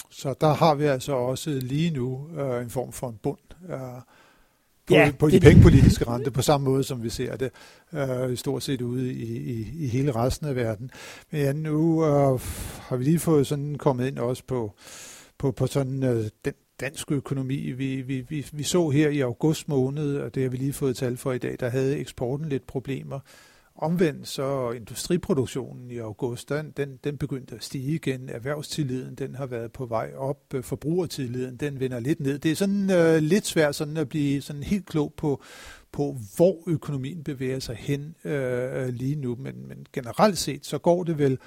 Så 0.09 0.33
der 0.41 0.53
har 0.53 0.75
vi 0.75 0.83
altså 0.83 1.13
også 1.13 1.49
lige 1.49 1.91
nu 1.91 2.29
øh, 2.37 2.61
en 2.61 2.69
form 2.69 2.91
for 2.91 3.09
en 3.09 3.17
bund. 3.23 3.39
Øh, 3.69 4.01
på, 4.89 4.95
ja, 4.95 5.11
på 5.19 5.29
de 5.29 5.39
pengepolitiske 5.39 6.07
rente, 6.07 6.31
på 6.31 6.41
samme 6.41 6.65
måde 6.65 6.83
som 6.83 7.03
vi 7.03 7.09
ser 7.09 7.35
det 7.35 7.51
øh, 7.93 8.37
stort 8.37 8.63
set 8.63 8.81
ude 8.81 9.13
i, 9.13 9.37
i, 9.37 9.67
i 9.73 9.87
hele 9.87 10.11
resten 10.11 10.47
af 10.47 10.55
verden. 10.55 10.91
Men 11.31 11.41
ja, 11.41 11.53
nu 11.53 12.05
øh, 12.05 12.39
har 12.79 12.95
vi 12.95 13.03
lige 13.03 13.19
fået 13.19 13.47
sådan 13.47 13.75
kommet 13.75 14.07
ind 14.07 14.19
også 14.19 14.43
på, 14.47 14.73
på, 15.37 15.51
på 15.51 15.67
sådan 15.67 16.03
øh, 16.03 16.25
den 16.45 16.53
dansk 16.79 17.11
økonomi. 17.11 17.71
Vi, 17.71 18.01
vi, 18.01 18.21
vi, 18.29 18.45
vi 18.51 18.63
så 18.63 18.89
her 18.89 19.09
i 19.09 19.19
august 19.19 19.69
måned, 19.69 20.17
og 20.17 20.35
det 20.35 20.43
har 20.43 20.49
vi 20.49 20.57
lige 20.57 20.73
fået 20.73 20.95
tal 20.95 21.17
for 21.17 21.31
i 21.31 21.37
dag, 21.37 21.55
der 21.59 21.69
havde 21.69 21.97
eksporten 21.97 22.49
lidt 22.49 22.67
problemer. 22.67 23.19
Omvendt 23.81 24.27
så 24.27 24.71
industriproduktionen 24.71 25.91
i 25.91 25.97
august, 25.97 26.49
den, 26.49 26.73
den, 26.77 26.99
den 27.03 27.17
begyndte 27.17 27.55
at 27.55 27.63
stige 27.63 27.95
igen. 27.95 28.29
Erhvervstilliden, 28.29 29.15
den 29.15 29.35
har 29.35 29.45
været 29.45 29.71
på 29.71 29.85
vej 29.85 30.11
op. 30.15 30.53
Forbrugertilliden, 30.61 31.57
den 31.57 31.79
vender 31.79 31.99
lidt 31.99 32.19
ned. 32.19 32.39
Det 32.39 32.51
er 32.51 32.55
sådan 32.55 32.91
øh, 32.91 33.17
lidt 33.17 33.45
svært 33.45 33.75
sådan 33.75 33.97
at 33.97 34.09
blive 34.09 34.41
sådan 34.41 34.63
helt 34.63 34.85
klog 34.85 35.13
på, 35.17 35.43
på 35.91 36.17
hvor 36.35 36.63
økonomien 36.67 37.23
bevæger 37.23 37.59
sig 37.59 37.75
hen 37.75 38.15
øh, 38.23 38.87
lige 38.87 39.15
nu. 39.15 39.35
Men, 39.35 39.67
men 39.67 39.85
generelt 39.93 40.37
set, 40.37 40.65
så 40.65 40.77
går 40.77 41.03
det 41.03 41.17
vel 41.17 41.37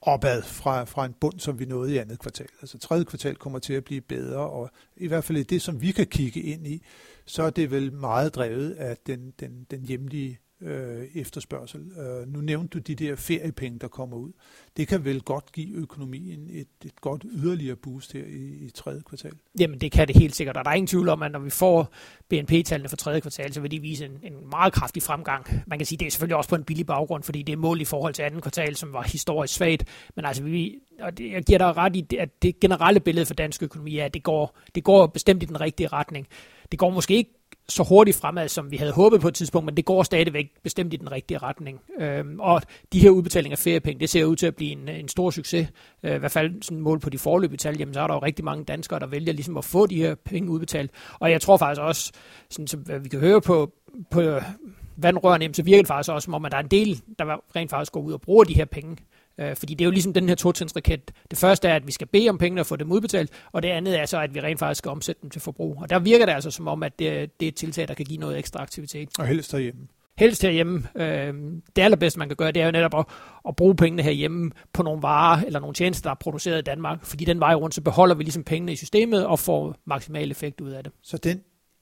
opad 0.00 0.42
fra, 0.42 0.84
fra 0.84 1.04
en 1.04 1.14
bund, 1.20 1.40
som 1.40 1.58
vi 1.58 1.64
nåede 1.64 1.94
i 1.94 1.98
andet 1.98 2.18
kvartal. 2.18 2.48
Altså 2.60 2.78
tredje 2.78 3.04
kvartal 3.04 3.36
kommer 3.36 3.58
til 3.58 3.72
at 3.72 3.84
blive 3.84 4.00
bedre, 4.00 4.50
og 4.50 4.70
i 4.96 5.06
hvert 5.06 5.24
fald 5.24 5.38
i 5.38 5.42
det, 5.42 5.62
som 5.62 5.80
vi 5.80 5.92
kan 5.92 6.06
kigge 6.06 6.40
ind 6.40 6.66
i, 6.66 6.82
så 7.24 7.42
er 7.42 7.50
det 7.50 7.70
vel 7.70 7.92
meget 7.92 8.34
drevet 8.34 8.70
af 8.70 8.96
den, 9.06 9.32
den, 9.40 9.66
den 9.70 9.84
hjemlige 9.84 10.38
øh, 10.60 11.04
efterspørgsel. 11.14 11.80
Øh, 11.80 12.32
nu 12.32 12.40
nævnte 12.40 12.78
du 12.78 12.78
de 12.78 12.94
der 12.94 13.16
feriepenge, 13.16 13.78
der 13.78 13.88
kommer 13.88 14.16
ud. 14.16 14.32
Det 14.76 14.88
kan 14.88 15.04
vel 15.04 15.22
godt 15.22 15.52
give 15.52 15.76
økonomien 15.76 16.50
et, 16.50 16.68
et 16.84 17.00
godt 17.00 17.24
yderligere 17.32 17.76
boost 17.76 18.12
her 18.12 18.24
i, 18.24 18.66
i 18.66 18.70
tredje 18.70 19.02
kvartal? 19.08 19.32
Jamen 19.58 19.80
det 19.80 19.92
kan 19.92 20.08
det 20.08 20.16
helt 20.16 20.36
sikkert, 20.36 20.56
og 20.56 20.64
der 20.64 20.70
er 20.70 20.74
ingen 20.74 20.86
tvivl 20.86 21.08
om, 21.08 21.22
at 21.22 21.32
når 21.32 21.38
vi 21.38 21.50
får 21.50 21.92
BNP-tallene 22.28 22.88
for 22.88 22.96
tredje 22.96 23.20
kvartal, 23.20 23.52
så 23.52 23.60
vil 23.60 23.70
de 23.70 23.80
vise 23.80 24.04
en, 24.04 24.18
en 24.22 24.50
meget 24.50 24.72
kraftig 24.72 25.02
fremgang. 25.02 25.46
Man 25.66 25.78
kan 25.78 25.86
sige, 25.86 25.98
det 25.98 26.06
er 26.06 26.10
selvfølgelig 26.10 26.36
også 26.36 26.50
på 26.50 26.56
en 26.56 26.64
billig 26.64 26.86
baggrund, 26.86 27.22
fordi 27.22 27.42
det 27.42 27.52
er 27.52 27.56
mål 27.56 27.80
i 27.80 27.84
forhold 27.84 28.14
til 28.14 28.22
anden 28.22 28.40
kvartal, 28.40 28.76
som 28.76 28.92
var 28.92 29.02
historisk 29.02 29.54
svagt. 29.54 29.84
Men 30.16 30.24
altså, 30.24 30.42
vi, 30.42 30.74
og 31.00 31.18
det, 31.18 31.32
jeg 31.32 31.42
giver 31.42 31.58
dig 31.58 31.76
ret 31.76 31.96
i, 31.96 32.16
at 32.18 32.42
det 32.42 32.60
generelle 32.60 33.00
billede 33.00 33.26
for 33.26 33.34
dansk 33.34 33.62
økonomi 33.62 33.98
er, 33.98 34.04
at 34.04 34.14
det 34.14 34.22
går, 34.22 34.58
det 34.74 34.84
går 34.84 35.06
bestemt 35.06 35.42
i 35.42 35.46
den 35.46 35.60
rigtige 35.60 35.88
retning. 35.88 36.26
Det 36.70 36.78
går 36.78 36.90
måske 36.90 37.14
ikke 37.14 37.30
så 37.68 37.82
hurtigt 37.82 38.16
fremad, 38.16 38.48
som 38.48 38.70
vi 38.70 38.76
havde 38.76 38.92
håbet 38.92 39.20
på 39.20 39.28
et 39.28 39.34
tidspunkt, 39.34 39.66
men 39.66 39.76
det 39.76 39.84
går 39.84 40.02
stadigvæk 40.02 40.50
bestemt 40.62 40.92
i 40.92 40.96
den 40.96 41.12
rigtige 41.12 41.38
retning. 41.38 41.80
Øhm, 42.00 42.40
og 42.40 42.62
de 42.92 43.00
her 43.00 43.10
udbetalinger 43.10 43.54
af 43.54 43.58
feriepenge, 43.58 44.00
det 44.00 44.10
ser 44.10 44.24
ud 44.24 44.36
til 44.36 44.46
at 44.46 44.56
blive 44.56 44.72
en, 44.72 44.88
en 44.88 45.08
stor 45.08 45.30
succes. 45.30 45.68
Øh, 46.02 46.14
I 46.14 46.18
hvert 46.18 46.30
fald 46.30 46.62
sådan 46.62 46.80
mål 46.80 47.00
på 47.00 47.10
de 47.10 47.18
forløbige 47.18 47.58
tal, 47.58 47.78
jamen 47.78 47.94
så 47.94 48.00
er 48.00 48.06
der 48.06 48.14
jo 48.14 48.20
rigtig 48.22 48.44
mange 48.44 48.64
danskere, 48.64 49.00
der 49.00 49.06
vælger 49.06 49.32
ligesom 49.32 49.56
at 49.56 49.64
få 49.64 49.86
de 49.86 49.96
her 49.96 50.14
penge 50.14 50.50
udbetalt. 50.50 50.90
Og 51.18 51.30
jeg 51.30 51.40
tror 51.40 51.56
faktisk 51.56 51.80
også, 51.80 52.12
sådan 52.50 52.66
som 52.66 52.84
vi 53.02 53.08
kan 53.08 53.20
høre 53.20 53.40
på, 53.40 53.72
på 54.10 54.40
vandrørene, 54.96 55.54
så 55.54 55.62
virker 55.62 55.82
det 55.82 55.88
faktisk 55.88 56.12
også 56.12 56.24
som 56.24 56.34
om, 56.34 56.44
at 56.44 56.52
der 56.52 56.58
er 56.58 56.62
en 56.62 56.70
del, 56.70 57.02
der 57.18 57.56
rent 57.56 57.70
faktisk 57.70 57.92
går 57.92 58.00
ud 58.00 58.12
og 58.12 58.20
bruger 58.20 58.44
de 58.44 58.54
her 58.54 58.64
penge. 58.64 58.96
Øh, 59.40 59.56
fordi 59.56 59.74
det 59.74 59.84
er 59.84 59.86
jo 59.86 59.90
ligesom 59.90 60.12
den 60.12 60.28
her 60.28 60.36
totrindsraket. 60.36 61.12
Det 61.30 61.38
første 61.38 61.68
er, 61.68 61.76
at 61.76 61.86
vi 61.86 61.92
skal 61.92 62.06
bede 62.06 62.28
om 62.28 62.38
pengene 62.38 62.60
og 62.60 62.66
få 62.66 62.76
dem 62.76 62.92
udbetalt, 62.92 63.30
og 63.52 63.62
det 63.62 63.68
andet 63.68 64.00
er 64.00 64.06
så, 64.06 64.20
at 64.20 64.34
vi 64.34 64.40
rent 64.40 64.58
faktisk 64.58 64.78
skal 64.78 64.90
omsætte 64.90 65.22
dem 65.22 65.30
til 65.30 65.40
forbrug. 65.40 65.76
Og 65.82 65.90
der 65.90 65.98
virker 65.98 66.26
det 66.26 66.32
altså 66.32 66.50
som 66.50 66.68
om, 66.68 66.82
at 66.82 66.98
det, 66.98 67.40
det 67.40 67.46
er 67.46 67.48
et 67.48 67.54
tiltag, 67.54 67.88
der 67.88 67.94
kan 67.94 68.06
give 68.06 68.18
noget 68.18 68.38
ekstra 68.38 68.62
aktivitet. 68.62 69.08
Og 69.18 69.26
helst 69.26 69.52
herhjemme. 69.52 69.80
Helst 70.18 70.42
herhjemme. 70.42 70.82
Øh, 70.96 71.34
det 71.76 71.82
allerbedste, 71.82 72.18
man 72.18 72.28
kan 72.28 72.36
gøre, 72.36 72.52
det 72.52 72.62
er 72.62 72.66
jo 72.66 72.72
netop 72.72 72.94
at, 72.98 73.04
at 73.48 73.56
bruge 73.56 73.76
pengene 73.76 74.02
herhjemme 74.02 74.50
på 74.72 74.82
nogle 74.82 75.02
varer 75.02 75.44
eller 75.46 75.60
nogle 75.60 75.74
tjenester, 75.74 76.08
der 76.08 76.10
er 76.10 76.18
produceret 76.20 76.58
i 76.58 76.62
Danmark. 76.62 77.04
Fordi 77.04 77.24
den 77.24 77.40
vej 77.40 77.54
rundt, 77.54 77.74
så 77.74 77.80
beholder 77.80 78.14
vi 78.14 78.22
ligesom 78.22 78.44
pengene 78.44 78.72
i 78.72 78.76
systemet 78.76 79.26
og 79.26 79.38
får 79.38 79.76
maksimal 79.84 80.30
effekt 80.30 80.60
ud 80.60 80.70
af 80.70 80.84
det. 80.84 80.92
Så 81.02 81.16
den 81.16 81.40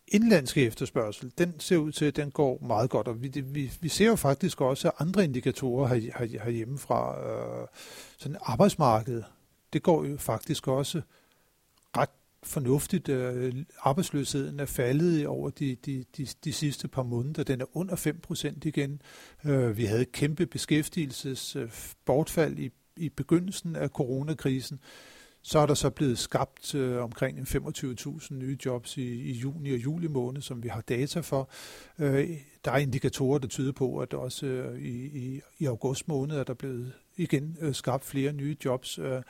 indlandske 0.08 0.66
efterspørgsel, 0.66 1.32
den 1.38 1.60
ser 1.60 1.76
ud 1.76 1.92
til, 1.92 2.04
at 2.04 2.16
den 2.16 2.30
går 2.30 2.58
meget 2.66 2.90
godt, 2.90 3.08
og 3.08 3.22
vi, 3.22 3.28
vi, 3.28 3.72
vi 3.80 3.88
ser 3.88 4.06
jo 4.06 4.16
faktisk 4.16 4.60
også 4.60 4.90
andre 4.98 5.24
indikatorer 5.24 5.94
her, 5.94 6.18
her, 6.18 6.44
herhjemme 6.44 6.78
fra 6.78 7.20
øh, 7.20 7.66
sådan 8.18 8.36
arbejdsmarkedet. 8.40 9.24
Det 9.72 9.82
går 9.82 10.04
jo 10.04 10.16
faktisk 10.16 10.68
også 10.68 11.02
ret 11.96 12.10
fornuftigt. 12.42 13.08
Øh, 13.08 13.54
arbejdsløsheden 13.80 14.60
er 14.60 14.66
faldet 14.66 15.26
over 15.26 15.50
de, 15.50 15.76
de, 15.86 16.04
de, 16.16 16.26
de 16.44 16.52
sidste 16.52 16.88
par 16.88 17.02
måneder. 17.02 17.42
Den 17.42 17.60
er 17.60 17.76
under 17.76 17.96
5 17.96 18.20
procent 18.20 18.64
igen. 18.64 19.02
Øh, 19.44 19.76
vi 19.76 19.84
havde 19.84 20.02
et 20.02 20.12
kæmpe 20.12 20.46
beskæftigelsesbortfald 20.46 22.58
øh, 22.58 22.64
i, 22.64 22.70
i 22.96 23.08
begyndelsen 23.08 23.76
af 23.76 23.88
coronakrisen. 23.88 24.80
Så 25.46 25.58
er 25.58 25.66
der 25.66 25.74
så 25.74 25.90
blevet 25.90 26.18
skabt 26.18 26.74
øh, 26.74 27.02
omkring 27.02 27.38
25.000 27.38 28.34
nye 28.34 28.58
jobs 28.64 28.96
i, 28.96 29.02
i 29.02 29.32
juni 29.32 29.72
og 29.72 29.78
juli 29.78 30.06
måned, 30.06 30.42
som 30.42 30.62
vi 30.62 30.68
har 30.68 30.80
data 30.80 31.20
for. 31.20 31.48
Øh, 31.98 32.28
der 32.64 32.70
er 32.70 32.76
indikatorer, 32.76 33.38
der 33.38 33.48
tyder 33.48 33.72
på, 33.72 33.98
at 33.98 34.14
også 34.14 34.46
øh, 34.46 34.80
i, 34.82 35.06
i, 35.06 35.40
i 35.58 35.66
august 35.66 36.08
måned 36.08 36.36
er 36.36 36.44
der 36.44 36.54
blevet 36.54 36.92
igen 37.16 37.56
øh, 37.60 37.74
skabt 37.74 38.04
flere 38.04 38.32
nye 38.32 38.56
jobs. 38.64 38.98
Øh, 38.98 39.22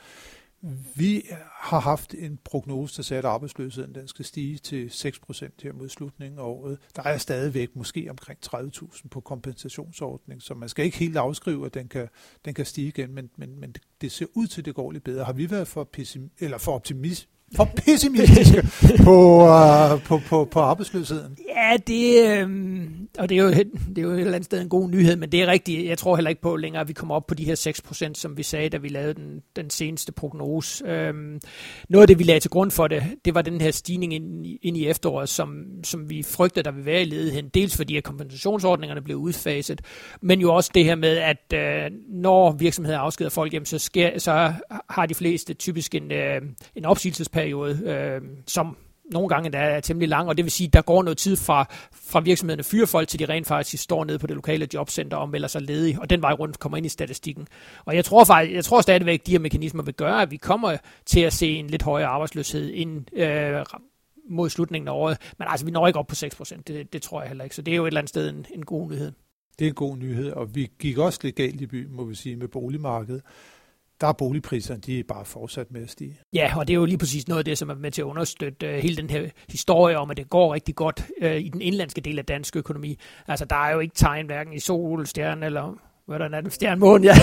vi 0.95 1.23
har 1.51 1.79
haft 1.79 2.13
en 2.13 2.39
prognose, 2.43 2.97
der 2.97 3.03
sagde, 3.03 3.19
at 3.19 3.25
arbejdsløsheden 3.25 3.95
den 3.95 4.07
skal 4.07 4.25
stige 4.25 4.57
til 4.57 4.87
6% 4.87 5.49
her 5.63 5.73
mod 5.73 5.89
slutningen 5.89 6.39
af 6.39 6.43
året. 6.43 6.77
Der 6.95 7.03
er 7.03 7.17
stadigvæk 7.17 7.75
måske 7.75 8.07
omkring 8.09 8.39
30.000 8.45 9.07
på 9.11 9.19
kompensationsordning, 9.19 10.41
så 10.41 10.53
man 10.53 10.69
skal 10.69 10.85
ikke 10.85 10.97
helt 10.97 11.17
afskrive, 11.17 11.65
at 11.65 11.73
den 11.73 11.87
kan, 11.87 12.07
den 12.45 12.53
kan 12.53 12.65
stige 12.65 12.87
igen, 12.87 13.13
men, 13.13 13.29
men, 13.37 13.59
men 13.59 13.71
det, 13.71 13.81
det 14.01 14.11
ser 14.11 14.25
ud 14.33 14.47
til, 14.47 14.61
at 14.61 14.65
det 14.65 14.75
går 14.75 14.91
lidt 14.91 15.03
bedre. 15.03 15.25
Har 15.25 15.33
vi 15.33 15.51
været 15.51 15.67
for, 15.67 15.83
pessim, 15.83 16.31
eller 16.39 16.57
for 16.57 16.71
optimist, 16.71 17.29
for 17.55 17.69
pessimistiske 17.85 18.67
på, 19.03 19.43
uh, 19.43 20.01
på, 20.03 20.21
på, 20.29 20.45
på 20.51 20.59
arbejdsløsheden. 20.59 21.37
Ja, 21.55 21.77
det, 21.87 22.27
øh, 22.27 22.49
og 23.17 23.29
det 23.29 23.37
er, 23.37 23.43
jo, 23.43 23.49
det 23.49 23.97
er 23.97 24.01
jo 24.01 24.11
et 24.11 24.19
eller 24.19 24.33
andet 24.33 24.45
sted 24.45 24.61
en 24.61 24.69
god 24.69 24.89
nyhed, 24.89 25.15
men 25.15 25.31
det 25.31 25.41
er 25.41 25.47
rigtigt. 25.47 25.89
Jeg 25.89 25.97
tror 25.97 26.15
heller 26.15 26.29
ikke 26.29 26.41
på 26.41 26.55
længere, 26.55 26.81
at 26.81 26.87
vi 26.87 26.93
kommer 26.93 27.15
op 27.15 27.27
på 27.27 27.33
de 27.33 27.45
her 27.45 27.55
6%, 28.09 28.13
som 28.13 28.37
vi 28.37 28.43
sagde, 28.43 28.69
da 28.69 28.77
vi 28.77 28.87
lavede 28.87 29.13
den, 29.13 29.41
den 29.55 29.69
seneste 29.69 30.11
prognose. 30.11 30.85
Øh, 30.87 31.13
noget 31.89 32.01
af 32.03 32.07
det, 32.07 32.19
vi 32.19 32.23
lagde 32.23 32.39
til 32.39 32.51
grund 32.51 32.71
for 32.71 32.87
det, 32.87 33.03
det 33.25 33.35
var 33.35 33.41
den 33.41 33.61
her 33.61 33.71
stigning 33.71 34.13
ind, 34.13 34.45
ind 34.61 34.77
i 34.77 34.87
efteråret, 34.87 35.29
som, 35.29 35.65
som 35.83 36.09
vi 36.09 36.23
frygter, 36.23 36.61
der 36.61 36.71
vil 36.71 36.85
være 36.85 37.01
i 37.01 37.05
ledigheden. 37.05 37.49
Dels 37.49 37.77
fordi, 37.77 37.97
at 37.97 38.03
kompensationsordningerne 38.03 39.01
blev 39.01 39.17
udfaset, 39.17 39.81
men 40.21 40.41
jo 40.41 40.55
også 40.55 40.71
det 40.73 40.85
her 40.85 40.95
med, 40.95 41.17
at 41.17 41.53
øh, 41.53 41.91
når 42.09 42.51
virksomheder 42.51 42.99
afskeder 42.99 43.29
folk, 43.29 43.53
jamen, 43.53 43.65
så, 43.65 43.79
sker, 43.79 44.19
så 44.19 44.53
har 44.89 45.05
de 45.05 45.15
fleste 45.15 45.53
typisk 45.53 45.95
en, 45.95 46.11
øh, 46.11 46.41
en 46.75 46.85
opsigelsesperiode, 46.85 47.44
øh, 47.53 48.21
som 48.47 48.77
nogle 49.11 49.29
gange 49.29 49.51
der 49.51 49.59
er 49.59 49.79
temmelig 49.79 50.09
lang, 50.09 50.29
og 50.29 50.37
det 50.37 50.45
vil 50.45 50.51
sige, 50.51 50.67
at 50.67 50.73
der 50.73 50.81
går 50.81 51.03
noget 51.03 51.17
tid 51.17 51.37
fra, 51.37 51.65
fra 51.91 52.19
virksomhederne 52.19 52.63
fyrer 52.63 52.85
folk, 52.85 53.07
til 53.07 53.19
de 53.19 53.25
rent 53.25 53.47
faktisk 53.47 53.83
står 53.83 54.05
nede 54.05 54.19
på 54.19 54.27
det 54.27 54.35
lokale 54.35 54.67
jobcenter 54.73 55.17
og 55.17 55.29
melder 55.29 55.47
sig 55.47 55.61
ledige, 55.61 56.01
og 56.01 56.09
den 56.09 56.21
vej 56.21 56.33
rundt 56.33 56.59
kommer 56.59 56.77
ind 56.77 56.85
i 56.85 56.89
statistikken. 56.89 57.47
Og 57.85 57.95
jeg 57.95 58.05
tror 58.05 58.23
faktisk, 58.23 58.55
jeg 58.55 58.65
tror 58.65 58.81
stadigvæk, 58.81 59.19
at 59.19 59.27
de 59.27 59.31
her 59.31 59.39
mekanismer 59.39 59.83
vil 59.83 59.93
gøre, 59.93 60.21
at 60.21 60.31
vi 60.31 60.37
kommer 60.37 60.77
til 61.05 61.19
at 61.19 61.33
se 61.33 61.47
en 61.47 61.67
lidt 61.67 61.83
højere 61.83 62.07
arbejdsløshed 62.07 62.69
ind 62.69 63.19
øh, 63.19 63.65
mod 64.29 64.49
slutningen 64.49 64.87
af 64.87 64.93
året, 64.93 65.17
men 65.39 65.47
altså 65.51 65.65
vi 65.65 65.71
når 65.71 65.87
ikke 65.87 65.99
op 65.99 66.07
på 66.07 66.15
6%, 66.15 66.61
det, 66.67 66.93
det 66.93 67.01
tror 67.01 67.21
jeg 67.21 67.27
heller 67.27 67.43
ikke, 67.43 67.55
så 67.55 67.61
det 67.61 67.71
er 67.71 67.75
jo 67.75 67.83
et 67.83 67.87
eller 67.87 67.99
andet 67.99 68.09
sted 68.09 68.29
en, 68.29 68.45
en 68.53 68.65
god 68.65 68.89
nyhed. 68.89 69.11
Det 69.59 69.65
er 69.65 69.69
en 69.69 69.75
god 69.75 69.97
nyhed, 69.97 70.31
og 70.31 70.55
vi 70.55 70.71
gik 70.79 70.97
også 70.97 71.19
lidt 71.23 71.35
galt 71.35 71.61
i 71.61 71.65
byen, 71.65 71.95
må 71.95 72.03
vi 72.03 72.15
sige, 72.15 72.35
med 72.35 72.47
boligmarkedet 72.47 73.21
der 74.01 74.07
er 74.07 74.13
boligpriserne, 74.13 74.81
de 74.81 74.99
er 74.99 75.03
bare 75.07 75.25
fortsat 75.25 75.71
med 75.71 75.83
at 75.83 75.89
stige. 75.89 76.19
Ja, 76.33 76.57
og 76.57 76.67
det 76.67 76.73
er 76.73 76.77
jo 76.77 76.85
lige 76.85 76.97
præcis 76.97 77.27
noget 77.27 77.39
af 77.39 77.45
det, 77.45 77.57
som 77.57 77.69
er 77.69 77.75
med 77.75 77.91
til 77.91 78.01
at 78.01 78.05
understøtte 78.05 78.67
uh, 78.67 78.73
hele 78.73 78.97
den 78.97 79.09
her 79.09 79.29
historie 79.49 79.97
om, 79.97 80.11
at 80.11 80.17
det 80.17 80.29
går 80.29 80.53
rigtig 80.53 80.75
godt 80.75 81.03
uh, 81.21 81.35
i 81.35 81.49
den 81.49 81.61
indlandske 81.61 82.01
del 82.01 82.19
af 82.19 82.25
dansk 82.25 82.55
økonomi. 82.55 82.99
Altså, 83.27 83.45
der 83.45 83.55
er 83.55 83.73
jo 83.73 83.79
ikke 83.79 83.95
tegn 83.95 84.25
hverken 84.25 84.53
i 84.53 84.59
sol, 84.59 85.07
stjerne 85.07 85.45
eller 85.45 85.79
hvad 86.05 86.19
der 86.19 86.29
er 86.29 86.41
det, 86.41 86.53
stjernmåne, 86.53 87.03
ja, 87.07 87.15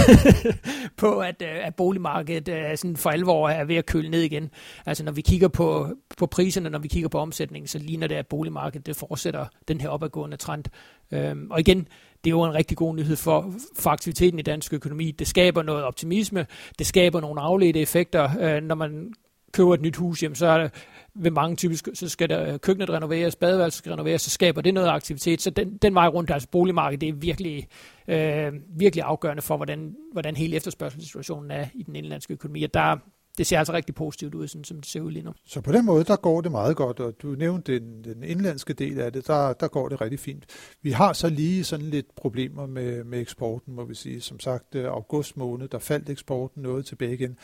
på 0.97 1.19
at, 1.19 1.43
uh, 1.43 1.67
at 1.67 1.75
boligmarkedet 1.75 2.49
uh, 2.49 2.76
sådan 2.76 2.97
for 2.97 3.11
alvor 3.11 3.49
er 3.49 3.64
ved 3.64 3.76
at 3.76 3.87
køle 3.87 4.09
ned 4.11 4.21
igen. 4.21 4.50
Altså 4.87 5.05
når 5.05 5.12
vi 5.12 5.21
kigger 5.21 5.49
på, 5.49 5.88
på 6.19 6.26
priserne, 6.26 6.71
når 6.71 6.79
vi 6.79 6.88
kigger 6.88 7.09
på 7.09 7.19
omsætningen, 7.19 7.69
så 7.69 7.79
ligner 7.79 8.07
det, 8.07 8.14
at 8.14 8.26
boligmarkedet 8.26 8.87
det 8.87 8.97
fortsætter 8.97 9.47
den 9.69 9.81
her 9.81 9.88
opadgående 9.88 10.37
trend. 10.37 10.64
Øhm, 11.12 11.50
og 11.50 11.61
igen, 11.61 11.78
det 12.25 12.31
er 12.31 12.35
jo 12.37 12.42
en 12.42 12.54
rigtig 12.54 12.76
god 12.76 12.95
nyhed 12.95 13.16
for, 13.16 13.54
for 13.76 13.90
aktiviteten 13.90 14.38
i 14.38 14.42
dansk 14.42 14.73
økonomi. 14.73 15.11
Det 15.11 15.26
skaber 15.26 15.62
noget 15.62 15.85
optimisme, 15.85 16.47
det 16.78 16.87
skaber 16.87 17.21
nogle 17.21 17.40
afledte 17.40 17.81
effekter. 17.81 18.31
Øh, 18.40 18.62
når 18.62 18.75
man 18.75 19.12
køber 19.52 19.75
et 19.75 19.81
nyt 19.81 19.97
hus, 19.97 20.23
jamen, 20.23 20.37
så 20.37 20.47
er 20.47 20.59
det 20.59 20.71
ved 21.14 21.31
mange 21.31 21.57
typisk, 21.57 21.88
så 21.95 22.09
skal 22.09 22.28
der 22.28 22.52
øh, 22.52 22.59
køkkenet 22.59 22.90
renoveres, 22.90 23.37
badeværelset 23.37 23.78
skal 23.78 23.92
renoveres, 23.92 24.23
så 24.23 24.31
skaber 24.31 24.61
det 24.61 24.75
noget 24.75 24.88
aktivitet. 24.88 25.42
Så 25.42 25.50
den, 25.50 25.76
den 25.76 25.95
vej 25.95 26.07
rundt, 26.09 26.31
altså 26.31 26.49
boligmarkedet, 26.49 27.00
det 27.00 27.09
er 27.09 27.12
virkelig, 27.12 27.69
øh, 28.09 28.52
virkelig 28.78 29.04
afgørende 29.04 29.42
for, 29.42 29.57
hvordan, 29.57 29.95
hvordan 30.12 30.37
hele 30.37 30.57
efterspørgselssituationen 30.57 31.50
er 31.50 31.66
i 31.75 31.83
den 31.83 31.97
indlandske 31.97 32.33
økonomi. 32.33 32.62
Og 32.62 32.75
der, 32.75 32.97
det 33.38 33.46
ser 33.46 33.58
altså 33.58 33.72
rigtig 33.72 33.94
positivt 33.94 34.34
ud, 34.34 34.48
sådan 34.48 34.64
som 34.64 34.76
det 34.76 34.86
ser 34.86 35.00
ud 35.00 35.10
lige 35.10 35.24
nu. 35.24 35.32
Så 35.46 35.60
på 35.60 35.72
den 35.72 35.86
måde, 35.86 36.04
der 36.04 36.16
går 36.16 36.40
det 36.40 36.50
meget 36.50 36.76
godt, 36.76 37.00
og 37.00 37.14
du 37.22 37.28
nævnte 37.28 37.78
den, 37.78 38.04
den 38.04 38.22
indlandske 38.22 38.72
del 38.72 39.00
af 39.00 39.12
det, 39.12 39.26
der, 39.26 39.52
der 39.52 39.68
går 39.68 39.88
det 39.88 40.00
rigtig 40.00 40.20
fint. 40.20 40.44
Vi 40.82 40.90
har 40.90 41.12
så 41.12 41.28
lige 41.28 41.64
sådan 41.64 41.86
lidt 41.86 42.06
problemer 42.16 42.66
med, 42.66 43.04
med 43.04 43.20
eksporten, 43.20 43.74
må 43.74 43.84
vi 43.84 43.94
sige. 43.94 44.20
Som 44.20 44.40
sagt, 44.40 44.74
øh, 44.74 44.84
august 44.84 45.36
måned, 45.36 45.68
der 45.68 45.78
faldt 45.78 46.10
eksporten 46.10 46.62
noget 46.62 46.86
tilbage 46.86 47.14
igen. 47.14 47.36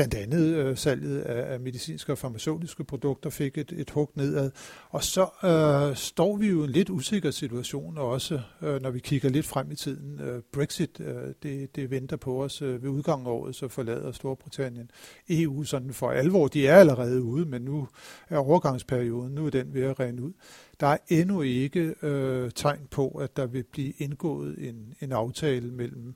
Blandt 0.00 0.14
andet 0.14 0.54
øh, 0.54 0.76
salget 0.76 1.20
af, 1.20 1.52
af 1.52 1.60
medicinske 1.60 2.12
og 2.12 2.18
farmaceutiske 2.18 2.84
produkter 2.84 3.30
fik 3.30 3.58
et, 3.58 3.72
et 3.76 3.90
hug 3.90 4.10
nedad. 4.14 4.50
Og 4.90 5.04
så 5.04 5.28
øh, 5.44 5.96
står 5.96 6.36
vi 6.36 6.48
jo 6.48 6.60
i 6.60 6.64
en 6.64 6.70
lidt 6.70 6.90
usikker 6.90 7.30
situation 7.30 7.98
også, 7.98 8.40
øh, 8.62 8.82
når 8.82 8.90
vi 8.90 8.98
kigger 8.98 9.28
lidt 9.28 9.46
frem 9.46 9.70
i 9.70 9.74
tiden. 9.74 10.20
Øh, 10.20 10.42
Brexit, 10.52 11.00
øh, 11.00 11.34
det, 11.42 11.76
det 11.76 11.90
venter 11.90 12.16
på 12.16 12.44
os 12.44 12.62
øh, 12.62 12.82
ved 12.82 12.90
udgangen 12.90 13.26
af 13.26 13.30
året, 13.30 13.54
så 13.54 13.68
forlader 13.68 14.12
Storbritannien 14.12 14.90
EU 15.28 15.64
sådan 15.64 15.92
for 15.92 16.10
alvor. 16.10 16.48
De 16.48 16.66
er 16.66 16.76
allerede 16.76 17.22
ude, 17.22 17.46
men 17.46 17.62
nu 17.62 17.88
er 18.28 18.38
overgangsperioden, 18.38 19.34
nu 19.34 19.46
er 19.46 19.50
den 19.50 19.74
ved 19.74 19.82
at 19.82 20.00
rende 20.00 20.22
ud. 20.22 20.32
Der 20.80 20.86
er 20.86 20.98
endnu 21.08 21.42
ikke 21.42 21.94
øh, 22.02 22.50
tegn 22.50 22.86
på, 22.90 23.08
at 23.08 23.36
der 23.36 23.46
vil 23.46 23.64
blive 23.72 23.92
indgået 23.98 24.68
en, 24.68 24.94
en 25.00 25.12
aftale 25.12 25.70
mellem 25.72 26.14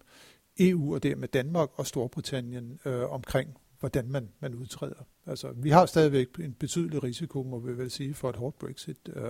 EU 0.61 0.95
og 0.95 1.03
dermed 1.03 1.29
Danmark 1.29 1.69
og 1.75 1.87
Storbritannien 1.87 2.81
øh, 2.85 3.13
omkring 3.13 3.57
hvordan 3.85 4.09
man, 4.09 4.29
man 4.41 4.55
udtræder. 4.55 5.07
Altså, 5.27 5.49
vi 5.57 5.71
har 5.71 5.87
stadigvæk 5.87 6.27
en 6.39 6.53
betydelig 6.53 7.03
risiko, 7.03 7.43
må 7.43 7.59
vi 7.59 7.79
vel 7.79 7.91
sige, 7.91 8.15
for 8.15 8.31
et 8.31 8.37
hårdt 8.37 8.59
Brexit. 8.59 8.97
Øh, 9.17 9.23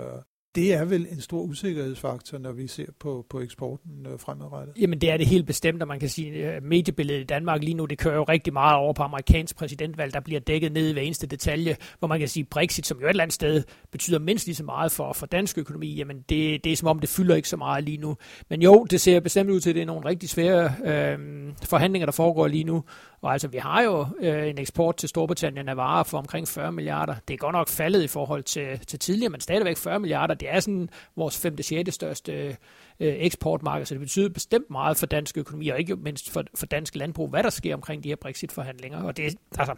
det 0.54 0.74
er 0.74 0.84
vel 0.84 1.06
en 1.10 1.20
stor 1.20 1.40
usikkerhedsfaktor, 1.40 2.38
når 2.38 2.52
vi 2.52 2.66
ser 2.66 2.86
på, 3.00 3.26
på 3.30 3.40
eksporten 3.40 4.06
øh, 4.06 4.18
fremadrettet? 4.18 4.74
Jamen 4.80 5.00
det 5.00 5.10
er 5.10 5.16
det 5.16 5.26
helt 5.26 5.46
bestemt, 5.46 5.82
og 5.82 5.88
man 5.88 6.00
kan 6.00 6.08
sige, 6.08 6.46
at 6.46 6.62
mediebilledet 6.62 7.20
i 7.20 7.24
Danmark 7.24 7.62
lige 7.62 7.74
nu, 7.74 7.84
det 7.84 7.98
kører 7.98 8.14
jo 8.14 8.22
rigtig 8.22 8.52
meget 8.52 8.76
over 8.76 8.92
på 8.92 9.02
amerikansk 9.02 9.56
præsidentvalg, 9.56 10.12
der 10.12 10.20
bliver 10.20 10.40
dækket 10.40 10.72
ned 10.72 10.88
i 10.88 10.92
hver 10.92 11.02
eneste 11.02 11.26
detalje, 11.26 11.76
hvor 11.98 12.08
man 12.08 12.18
kan 12.18 12.28
sige, 12.28 12.44
Brexit, 12.44 12.86
som 12.86 13.00
jo 13.00 13.06
et 13.06 13.10
eller 13.10 13.22
andet 13.22 13.34
sted 13.34 13.62
betyder 13.92 14.18
mindst 14.18 14.46
lige 14.46 14.54
så 14.54 14.64
meget 14.64 14.92
for, 14.92 15.12
for 15.12 15.26
dansk 15.26 15.58
økonomi, 15.58 15.94
jamen 15.94 16.16
det, 16.16 16.64
det 16.64 16.72
er 16.72 16.76
som 16.76 16.88
om, 16.88 16.98
det 16.98 17.08
fylder 17.08 17.34
ikke 17.34 17.48
så 17.48 17.56
meget 17.56 17.84
lige 17.84 17.98
nu. 17.98 18.16
Men 18.50 18.62
jo, 18.62 18.86
det 18.90 19.00
ser 19.00 19.20
bestemt 19.20 19.50
ud 19.50 19.60
til, 19.60 19.70
at 19.70 19.74
det 19.74 19.82
er 19.82 19.86
nogle 19.86 20.08
rigtig 20.08 20.28
svære 20.28 20.72
øh, 20.84 21.18
forhandlinger, 21.64 22.06
der 22.06 22.12
foregår 22.12 22.46
lige 22.46 22.64
nu, 22.64 22.84
og 23.24 23.32
altså, 23.32 23.48
vi 23.48 23.58
har 23.58 23.82
jo 23.82 24.06
øh, 24.20 24.48
en 24.48 24.58
eksport 24.58 24.96
til 24.96 25.08
Storbritannien 25.08 25.68
af 25.68 25.76
varer 25.76 26.02
for 26.02 26.18
omkring 26.18 26.48
40 26.48 26.72
milliarder. 26.72 27.14
Det 27.28 27.34
er 27.34 27.38
godt 27.38 27.52
nok 27.52 27.68
faldet 27.68 28.02
i 28.02 28.06
forhold 28.06 28.42
til, 28.42 28.78
til 28.86 28.98
tidligere, 28.98 29.30
men 29.30 29.40
stadigvæk 29.40 29.76
40 29.76 30.00
milliarder. 30.00 30.34
Det 30.34 30.50
er 30.50 30.60
sådan 30.60 30.90
vores 31.16 31.38
5. 31.38 31.62
6. 31.62 31.94
største 31.94 32.32
øh, 32.32 32.54
eksportmarked, 33.00 33.86
så 33.86 33.94
det 33.94 34.00
betyder 34.00 34.28
bestemt 34.28 34.70
meget 34.70 34.96
for 34.96 35.06
dansk 35.06 35.38
økonomi, 35.38 35.68
og 35.68 35.78
ikke 35.78 35.96
mindst 35.96 36.30
for, 36.30 36.44
for 36.54 36.66
dansk 36.66 36.96
landbrug, 36.96 37.28
hvad 37.28 37.42
der 37.42 37.50
sker 37.50 37.74
omkring 37.74 38.04
de 38.04 38.08
her 38.08 38.16
Brexit-forhandlinger. 38.16 39.02
Og 39.02 39.16
det, 39.16 39.36
altså, 39.58 39.74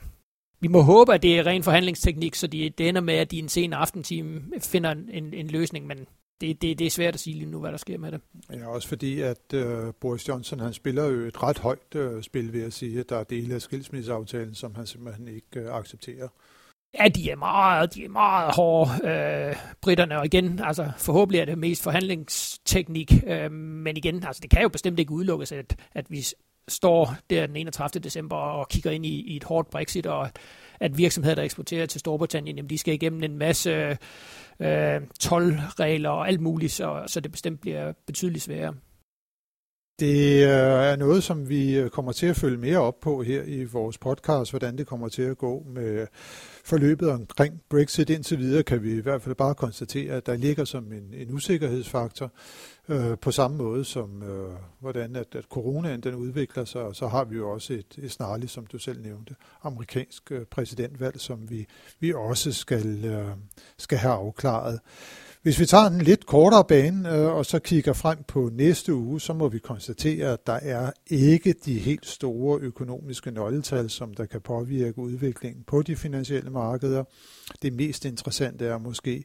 vi 0.61 0.69
må 0.69 0.81
håbe, 0.81 1.15
at 1.15 1.23
det 1.23 1.39
er 1.39 1.47
ren 1.47 1.63
forhandlingsteknik, 1.63 2.35
så 2.35 2.47
de, 2.47 2.71
det 2.71 2.89
ender 2.89 3.01
med, 3.01 3.15
at 3.15 3.31
de 3.31 3.39
en 3.39 3.49
sen 3.49 3.73
aftentime 3.73 4.43
finder 4.63 4.91
en, 4.91 5.35
en 5.35 5.49
løsning, 5.49 5.87
men 5.87 6.07
det, 6.41 6.63
det, 6.63 6.79
det 6.79 6.87
er 6.87 6.91
svært 6.91 7.15
at 7.15 7.21
sige 7.21 7.35
lige 7.37 7.51
nu, 7.51 7.61
hvad 7.61 7.71
der 7.71 7.77
sker 7.77 7.99
med 7.99 8.13
det. 8.13 8.21
Ja, 8.51 8.69
også 8.69 8.89
fordi, 8.89 9.21
at 9.21 9.55
uh, 9.55 9.95
Boris 10.01 10.29
Johnson, 10.29 10.61
han 10.61 10.73
spiller 10.73 11.05
jo 11.05 11.21
et 11.21 11.43
ret 11.43 11.59
højt 11.59 11.95
uh, 11.95 12.23
spil, 12.23 12.53
ved 12.53 12.63
at 12.63 12.73
sige, 12.73 13.01
at 13.01 13.09
der 13.09 13.17
er 13.17 13.25
dele 13.25 13.55
af 13.55 13.63
skilsmisseaftalen, 13.63 14.55
som 14.55 14.75
han 14.75 14.87
simpelthen 14.87 15.29
ikke 15.29 15.65
uh, 15.65 15.77
accepterer. 15.77 16.29
Ja, 17.01 17.09
de 17.09 17.31
er 17.31 17.37
meget, 17.37 17.95
de 17.95 18.05
er 18.05 18.09
meget 18.09 18.55
hårde, 18.55 18.91
øh, 19.09 19.57
britterne, 19.81 20.19
og 20.19 20.25
igen, 20.25 20.61
altså 20.65 20.91
forhåbentlig 20.99 21.41
er 21.41 21.45
det 21.45 21.59
mest 21.59 21.83
forhandlingsteknik, 21.83 23.13
øh, 23.27 23.53
men 23.53 23.97
igen, 23.97 24.25
altså 24.25 24.41
det 24.41 24.51
kan 24.51 24.63
jo 24.63 24.69
bestemt 24.69 24.99
ikke 24.99 25.13
udelukkes, 25.13 25.53
at, 25.53 25.77
at 25.93 26.11
vi 26.11 26.27
står 26.69 27.15
der 27.31 27.47
den 27.47 27.57
31. 27.57 28.03
december 28.03 28.37
og 28.37 28.69
kigger 28.69 28.91
ind 28.91 29.07
i, 29.07 29.21
i 29.21 29.37
et 29.37 29.45
hårdt 29.45 29.71
Brexit, 29.71 30.07
og 30.07 30.31
at 30.81 30.99
virksomheder, 30.99 31.35
der 31.35 31.43
eksporterer 31.43 31.87
til 31.87 32.01
Storbritannien, 32.01 32.57
jamen, 32.57 32.71
de 32.71 32.79
skal 32.79 32.95
igennem 32.95 33.23
en 33.23 33.39
masse 33.39 33.99
øh, 34.61 35.01
tolvregler 35.21 36.11
og 36.11 36.29
alt 36.29 36.41
muligt, 36.41 36.73
så, 36.73 37.03
så 37.07 37.21
det 37.21 37.33
bestemt 37.33 37.61
bliver 37.61 37.93
betydeligt 38.07 38.45
sværere. 38.45 38.75
Det 40.01 40.43
øh, 40.43 40.91
er 40.91 40.97
noget, 40.97 41.23
som 41.23 41.49
vi 41.49 41.79
øh, 41.79 41.91
kommer 41.91 42.13
til 42.13 42.27
at 42.27 42.37
følge 42.37 42.59
mere 42.59 42.79
op 42.79 43.01
på 43.01 43.23
her 43.23 43.43
i 43.43 43.65
vores 43.65 43.99
podcast, 43.99 44.53
hvordan 44.53 44.79
det 44.79 44.87
kommer 44.87 45.09
til 45.09 45.23
at 45.23 45.39
gå 45.39 45.63
med 45.67 46.07
forløbet 46.67 47.11
omkring 47.11 47.61
Brexit 47.69 48.11
indtil 48.11 48.39
videre 48.39 48.63
kan 48.63 48.83
vi 48.83 48.93
i 48.93 49.01
hvert 49.01 49.23
fald 49.23 49.35
bare 49.35 49.55
konstatere, 49.55 50.15
at 50.15 50.27
der 50.27 50.37
ligger 50.37 50.65
som 50.65 50.93
en, 50.93 51.15
en 51.15 51.35
usikkerhedsfaktor 51.35 52.33
øh, 52.89 53.19
på 53.19 53.31
samme 53.31 53.57
måde 53.57 53.85
som 53.85 54.23
øh, 54.23 54.51
hvordan 54.81 55.17
at, 55.17 55.35
at 55.35 55.45
coronaen 55.45 56.01
den 56.01 56.15
udvikler 56.15 56.65
sig, 56.65 56.83
og 56.83 56.97
så 56.97 57.09
har 57.09 57.25
vi 57.25 57.37
jo 57.37 57.51
også 57.51 57.73
et, 57.73 57.99
et 57.99 58.11
snarligt, 58.11 58.51
som 58.51 58.67
du 58.67 58.79
selv 58.79 59.03
nævnte, 59.03 59.35
amerikansk 59.63 60.33
øh, 60.33 60.45
præsidentvalg, 60.45 61.21
som 61.21 61.51
vi, 61.51 61.67
vi 62.01 62.13
også 62.13 62.53
skal, 62.53 63.05
øh, 63.05 63.29
skal 63.79 63.99
have 63.99 64.15
afklaret. 64.15 64.81
Hvis 65.47 65.61
vi 65.61 65.67
tager 65.67 65.87
en 65.87 66.01
lidt 66.03 66.27
kortere 66.27 66.65
bane 66.65 67.15
øh, 67.15 67.35
og 67.35 67.47
så 67.47 67.59
kigger 67.59 67.93
frem 67.93 68.23
på 68.29 68.51
næste 68.53 68.95
uge, 68.95 69.21
så 69.21 69.33
må 69.33 69.49
vi 69.49 69.59
konstatere, 69.59 70.33
at 70.33 70.47
der 70.47 70.53
er 70.63 70.91
ikke 71.07 71.55
de 71.65 71.79
helt 71.79 72.07
store 72.07 72.61
økonomiske 72.61 73.31
nøgletal, 73.31 73.91
som 73.91 74.15
der 74.15 74.27
kan 74.27 74.41
påvirke 74.41 74.99
udviklingen 74.99 75.65
på 75.65 75.83
de 75.83 75.97
finansielle 75.97 76.51
markeder. 76.57 77.05
Det 77.63 77.73
mest 77.73 78.05
interessante 78.05 78.67
er 78.67 78.79
måske 78.79 79.25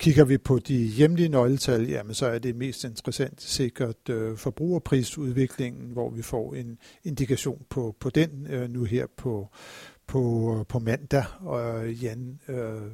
Kigger 0.00 0.24
vi 0.24 0.38
på 0.38 0.58
de 0.58 0.76
hjemlige 0.76 1.28
nøgletal, 1.28 1.88
jamen 1.88 2.14
så 2.14 2.26
er 2.26 2.38
det 2.38 2.56
mest 2.56 2.84
interessant 2.84 3.42
sikkert 3.42 4.08
øh, 4.08 4.36
forbrugerprisudviklingen, 4.36 5.92
hvor 5.92 6.10
vi 6.10 6.22
får 6.22 6.54
en 6.54 6.78
indikation 7.04 7.62
på, 7.70 7.96
på 8.00 8.10
den 8.10 8.46
øh, 8.50 8.70
nu 8.70 8.84
her 8.84 9.06
på, 9.16 9.48
på, 10.10 10.56
øh, 10.58 10.66
på 10.66 10.78
mandag. 10.78 11.24
Og 11.40 11.92
Jan, 11.92 12.40
øh, 12.48 12.92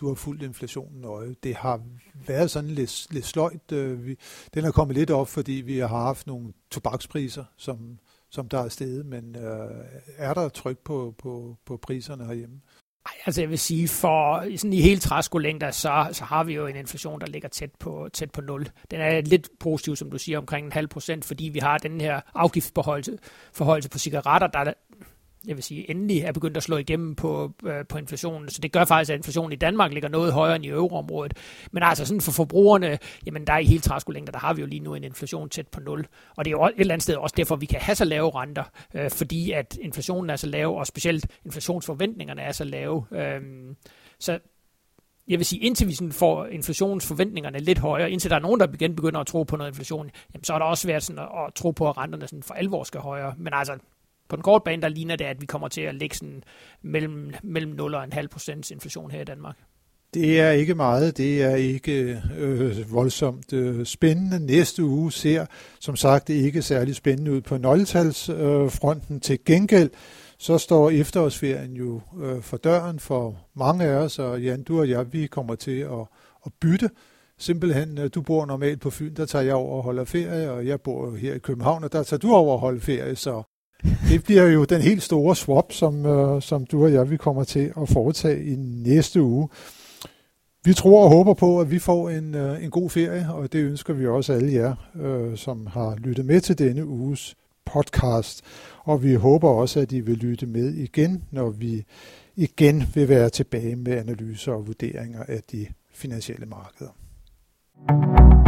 du 0.00 0.08
har 0.08 0.14
fulgt 0.14 0.42
inflationen 0.42 1.00
nøje. 1.00 1.34
Det 1.42 1.54
har 1.54 1.80
været 2.26 2.50
sådan 2.50 2.70
lidt, 2.70 3.06
lidt 3.10 3.26
sløjt. 3.26 3.72
Øh, 3.72 4.06
vi, 4.06 4.18
den 4.54 4.64
er 4.64 4.72
kommet 4.72 4.96
lidt 4.96 5.10
op, 5.10 5.28
fordi 5.28 5.52
vi 5.52 5.78
har 5.78 5.86
haft 5.86 6.26
nogle 6.26 6.52
tobakspriser, 6.70 7.44
som, 7.56 7.98
som 8.30 8.48
der 8.48 8.58
er 8.58 8.68
steget, 8.68 9.06
men 9.06 9.36
øh, 9.36 9.84
er 10.16 10.34
der 10.34 10.48
tryk 10.48 10.78
på, 10.78 11.14
på, 11.18 11.56
på 11.66 11.76
priserne 11.76 12.26
herhjemme? 12.26 12.60
Ej, 13.06 13.12
altså 13.26 13.40
jeg 13.40 13.50
vil 13.50 13.58
sige, 13.58 13.88
for 13.88 14.44
sådan 14.56 14.72
i 14.72 14.80
hele 14.80 15.00
træskolængder, 15.00 15.70
så, 15.70 16.08
så 16.12 16.24
har 16.24 16.44
vi 16.44 16.54
jo 16.54 16.66
en 16.66 16.76
inflation, 16.76 17.20
der 17.20 17.26
ligger 17.26 17.48
tæt 17.48 17.70
på, 17.80 18.08
tæt 18.12 18.30
på 18.30 18.40
0. 18.40 18.68
Den 18.90 19.00
er 19.00 19.20
lidt 19.20 19.48
positiv, 19.60 19.96
som 19.96 20.10
du 20.10 20.18
siger, 20.18 20.38
omkring 20.38 20.66
en 20.66 20.72
halv 20.72 20.88
procent, 20.88 21.24
fordi 21.24 21.44
vi 21.44 21.58
har 21.58 21.78
den 21.78 22.00
her 22.00 22.20
afgiftsforholdelse 22.34 23.88
på 23.90 23.98
cigaretter, 23.98 24.46
der 24.46 24.72
jeg 25.46 25.56
vil 25.56 25.64
sige, 25.64 25.90
endelig 25.90 26.20
er 26.20 26.32
begyndt 26.32 26.56
at 26.56 26.62
slå 26.62 26.76
igennem 26.76 27.14
på, 27.14 27.52
øh, 27.64 27.86
på 27.88 27.98
inflationen. 27.98 28.48
Så 28.48 28.60
det 28.60 28.72
gør 28.72 28.84
faktisk, 28.84 29.10
at 29.10 29.16
inflationen 29.16 29.52
i 29.52 29.56
Danmark 29.56 29.92
ligger 29.92 30.08
noget 30.08 30.32
højere 30.32 30.56
end 30.56 30.64
i 30.64 30.68
euroområdet. 30.68 31.36
Men 31.72 31.82
altså 31.82 32.06
sådan 32.06 32.20
for 32.20 32.32
forbrugerne, 32.32 32.98
jamen 33.26 33.46
der 33.46 33.52
er 33.52 33.58
i 33.58 33.64
hele 33.64 33.80
træskolængder, 33.80 34.32
der 34.32 34.38
har 34.38 34.54
vi 34.54 34.60
jo 34.60 34.66
lige 34.66 34.80
nu 34.80 34.94
en 34.94 35.04
inflation 35.04 35.48
tæt 35.48 35.68
på 35.68 35.80
0. 35.80 36.06
Og 36.36 36.44
det 36.44 36.50
er 36.50 36.52
jo 36.52 36.66
et 36.66 36.72
eller 36.76 36.94
andet 36.94 37.02
sted 37.02 37.14
også 37.14 37.34
derfor, 37.36 37.56
vi 37.56 37.66
kan 37.66 37.80
have 37.80 37.94
så 37.94 38.04
lave 38.04 38.30
renter, 38.34 38.64
øh, 38.94 39.10
fordi 39.10 39.50
at 39.50 39.78
inflationen 39.80 40.30
er 40.30 40.36
så 40.36 40.46
lav, 40.46 40.76
og 40.78 40.86
specielt 40.86 41.26
inflationsforventningerne 41.44 42.42
er 42.42 42.52
så 42.52 42.64
lave. 42.64 43.06
Øh, 43.12 43.40
så 44.18 44.38
jeg 45.28 45.38
vil 45.38 45.46
sige, 45.46 45.60
indtil 45.60 45.88
vi 45.88 45.94
sådan 45.94 46.12
får 46.12 46.46
inflationsforventningerne 46.46 47.58
lidt 47.58 47.78
højere, 47.78 48.10
indtil 48.10 48.30
der 48.30 48.36
er 48.36 48.40
nogen, 48.40 48.60
der 48.60 48.66
igen 48.74 48.96
begynder 48.96 49.20
at 49.20 49.26
tro 49.26 49.42
på 49.42 49.56
noget 49.56 49.70
inflation, 49.70 50.10
jamen, 50.34 50.44
så 50.44 50.54
er 50.54 50.58
der 50.58 50.66
også 50.66 50.86
været 50.86 51.02
sådan 51.02 51.18
at, 51.18 51.28
at 51.46 51.54
tro 51.54 51.70
på, 51.70 51.88
at 51.88 51.98
renterne 51.98 52.26
sådan 52.26 52.42
for 52.42 52.54
alvor 52.54 52.84
skal 52.84 53.00
højere. 53.00 53.34
Men 53.38 53.52
altså, 53.52 53.78
på 54.28 54.36
den 54.36 54.42
korte 54.42 54.62
bane, 54.64 54.82
der 54.82 54.88
ligner 54.88 55.16
det, 55.16 55.24
at 55.24 55.40
vi 55.40 55.46
kommer 55.46 55.68
til 55.68 55.80
at 55.80 55.94
ligge 55.94 56.16
sådan 56.16 56.42
mellem, 56.82 57.34
mellem 57.42 57.72
0 57.72 57.94
og 57.94 58.04
en 58.04 58.12
halv 58.12 58.28
procents 58.28 58.70
inflation 58.70 59.10
her 59.10 59.20
i 59.20 59.24
Danmark. 59.24 59.56
Det 60.14 60.40
er 60.40 60.50
ikke 60.50 60.74
meget, 60.74 61.16
det 61.16 61.42
er 61.42 61.54
ikke 61.54 62.20
øh, 62.38 62.92
voldsomt 62.92 63.52
øh, 63.52 63.86
spændende. 63.86 64.46
Næste 64.46 64.84
uge 64.84 65.12
ser 65.12 65.46
som 65.80 65.96
sagt 65.96 66.30
ikke 66.30 66.62
særlig 66.62 66.94
spændende 66.94 67.32
ud 67.32 67.40
på 67.40 67.58
nøgletalsfronten. 67.58 69.16
Øh, 69.16 69.20
Til 69.22 69.44
gengæld 69.44 69.90
så 70.38 70.58
står 70.58 70.90
efterårsferien 70.90 71.72
jo 71.72 72.00
øh, 72.22 72.42
for 72.42 72.56
døren 72.56 72.98
for 72.98 73.36
mange 73.54 73.84
af 73.84 73.94
os, 73.94 74.18
og 74.18 74.42
Jan, 74.42 74.62
du 74.62 74.80
og 74.80 74.88
jeg, 74.88 75.12
vi 75.12 75.26
kommer 75.26 75.54
til 75.54 75.78
at, 75.80 76.06
at 76.46 76.52
bytte. 76.60 76.90
Simpelthen, 77.38 77.98
øh, 77.98 78.10
du 78.14 78.22
bor 78.22 78.46
normalt 78.46 78.80
på 78.80 78.90
Fyn, 78.90 79.14
der 79.14 79.26
tager 79.26 79.44
jeg 79.44 79.54
over 79.54 79.76
og 79.76 79.82
holder 79.82 80.04
ferie, 80.04 80.50
og 80.50 80.66
jeg 80.66 80.80
bor 80.80 81.16
her 81.16 81.34
i 81.34 81.38
København, 81.38 81.84
og 81.84 81.92
der 81.92 82.02
tager 82.02 82.18
du 82.18 82.32
over 82.32 82.52
og 82.52 82.58
holder 82.58 82.80
ferie, 82.80 83.16
så 83.16 83.42
det 84.08 84.24
bliver 84.24 84.46
jo 84.46 84.64
den 84.64 84.80
helt 84.80 85.02
store 85.02 85.36
swap, 85.36 85.72
som, 85.72 86.06
øh, 86.06 86.42
som 86.42 86.66
du 86.66 86.84
og 86.84 86.92
jeg 86.92 87.10
vi 87.10 87.16
kommer 87.16 87.44
til 87.44 87.72
at 87.82 87.88
foretage 87.88 88.44
i 88.44 88.56
næste 88.56 89.22
uge. 89.22 89.48
Vi 90.64 90.72
tror 90.72 91.04
og 91.04 91.10
håber 91.10 91.34
på, 91.34 91.60
at 91.60 91.70
vi 91.70 91.78
får 91.78 92.10
en, 92.10 92.34
øh, 92.34 92.64
en 92.64 92.70
god 92.70 92.90
ferie, 92.90 93.28
og 93.32 93.52
det 93.52 93.58
ønsker 93.58 93.94
vi 93.94 94.06
også 94.06 94.32
alle 94.32 94.52
jer, 94.52 94.74
øh, 94.94 95.36
som 95.36 95.66
har 95.66 95.96
lyttet 95.96 96.24
med 96.24 96.40
til 96.40 96.58
denne 96.58 96.86
uges 96.86 97.36
podcast. 97.64 98.42
Og 98.84 99.02
vi 99.02 99.14
håber 99.14 99.48
også, 99.48 99.80
at 99.80 99.92
I 99.92 100.00
vil 100.00 100.16
lytte 100.16 100.46
med 100.46 100.74
igen, 100.74 101.24
når 101.30 101.50
vi 101.50 101.84
igen 102.36 102.84
vil 102.94 103.08
være 103.08 103.28
tilbage 103.28 103.76
med 103.76 103.92
analyser 103.92 104.52
og 104.52 104.66
vurderinger 104.66 105.22
af 105.28 105.42
de 105.52 105.66
finansielle 105.94 106.46
markeder. 106.46 106.90
thank 107.86 108.38
you 108.38 108.43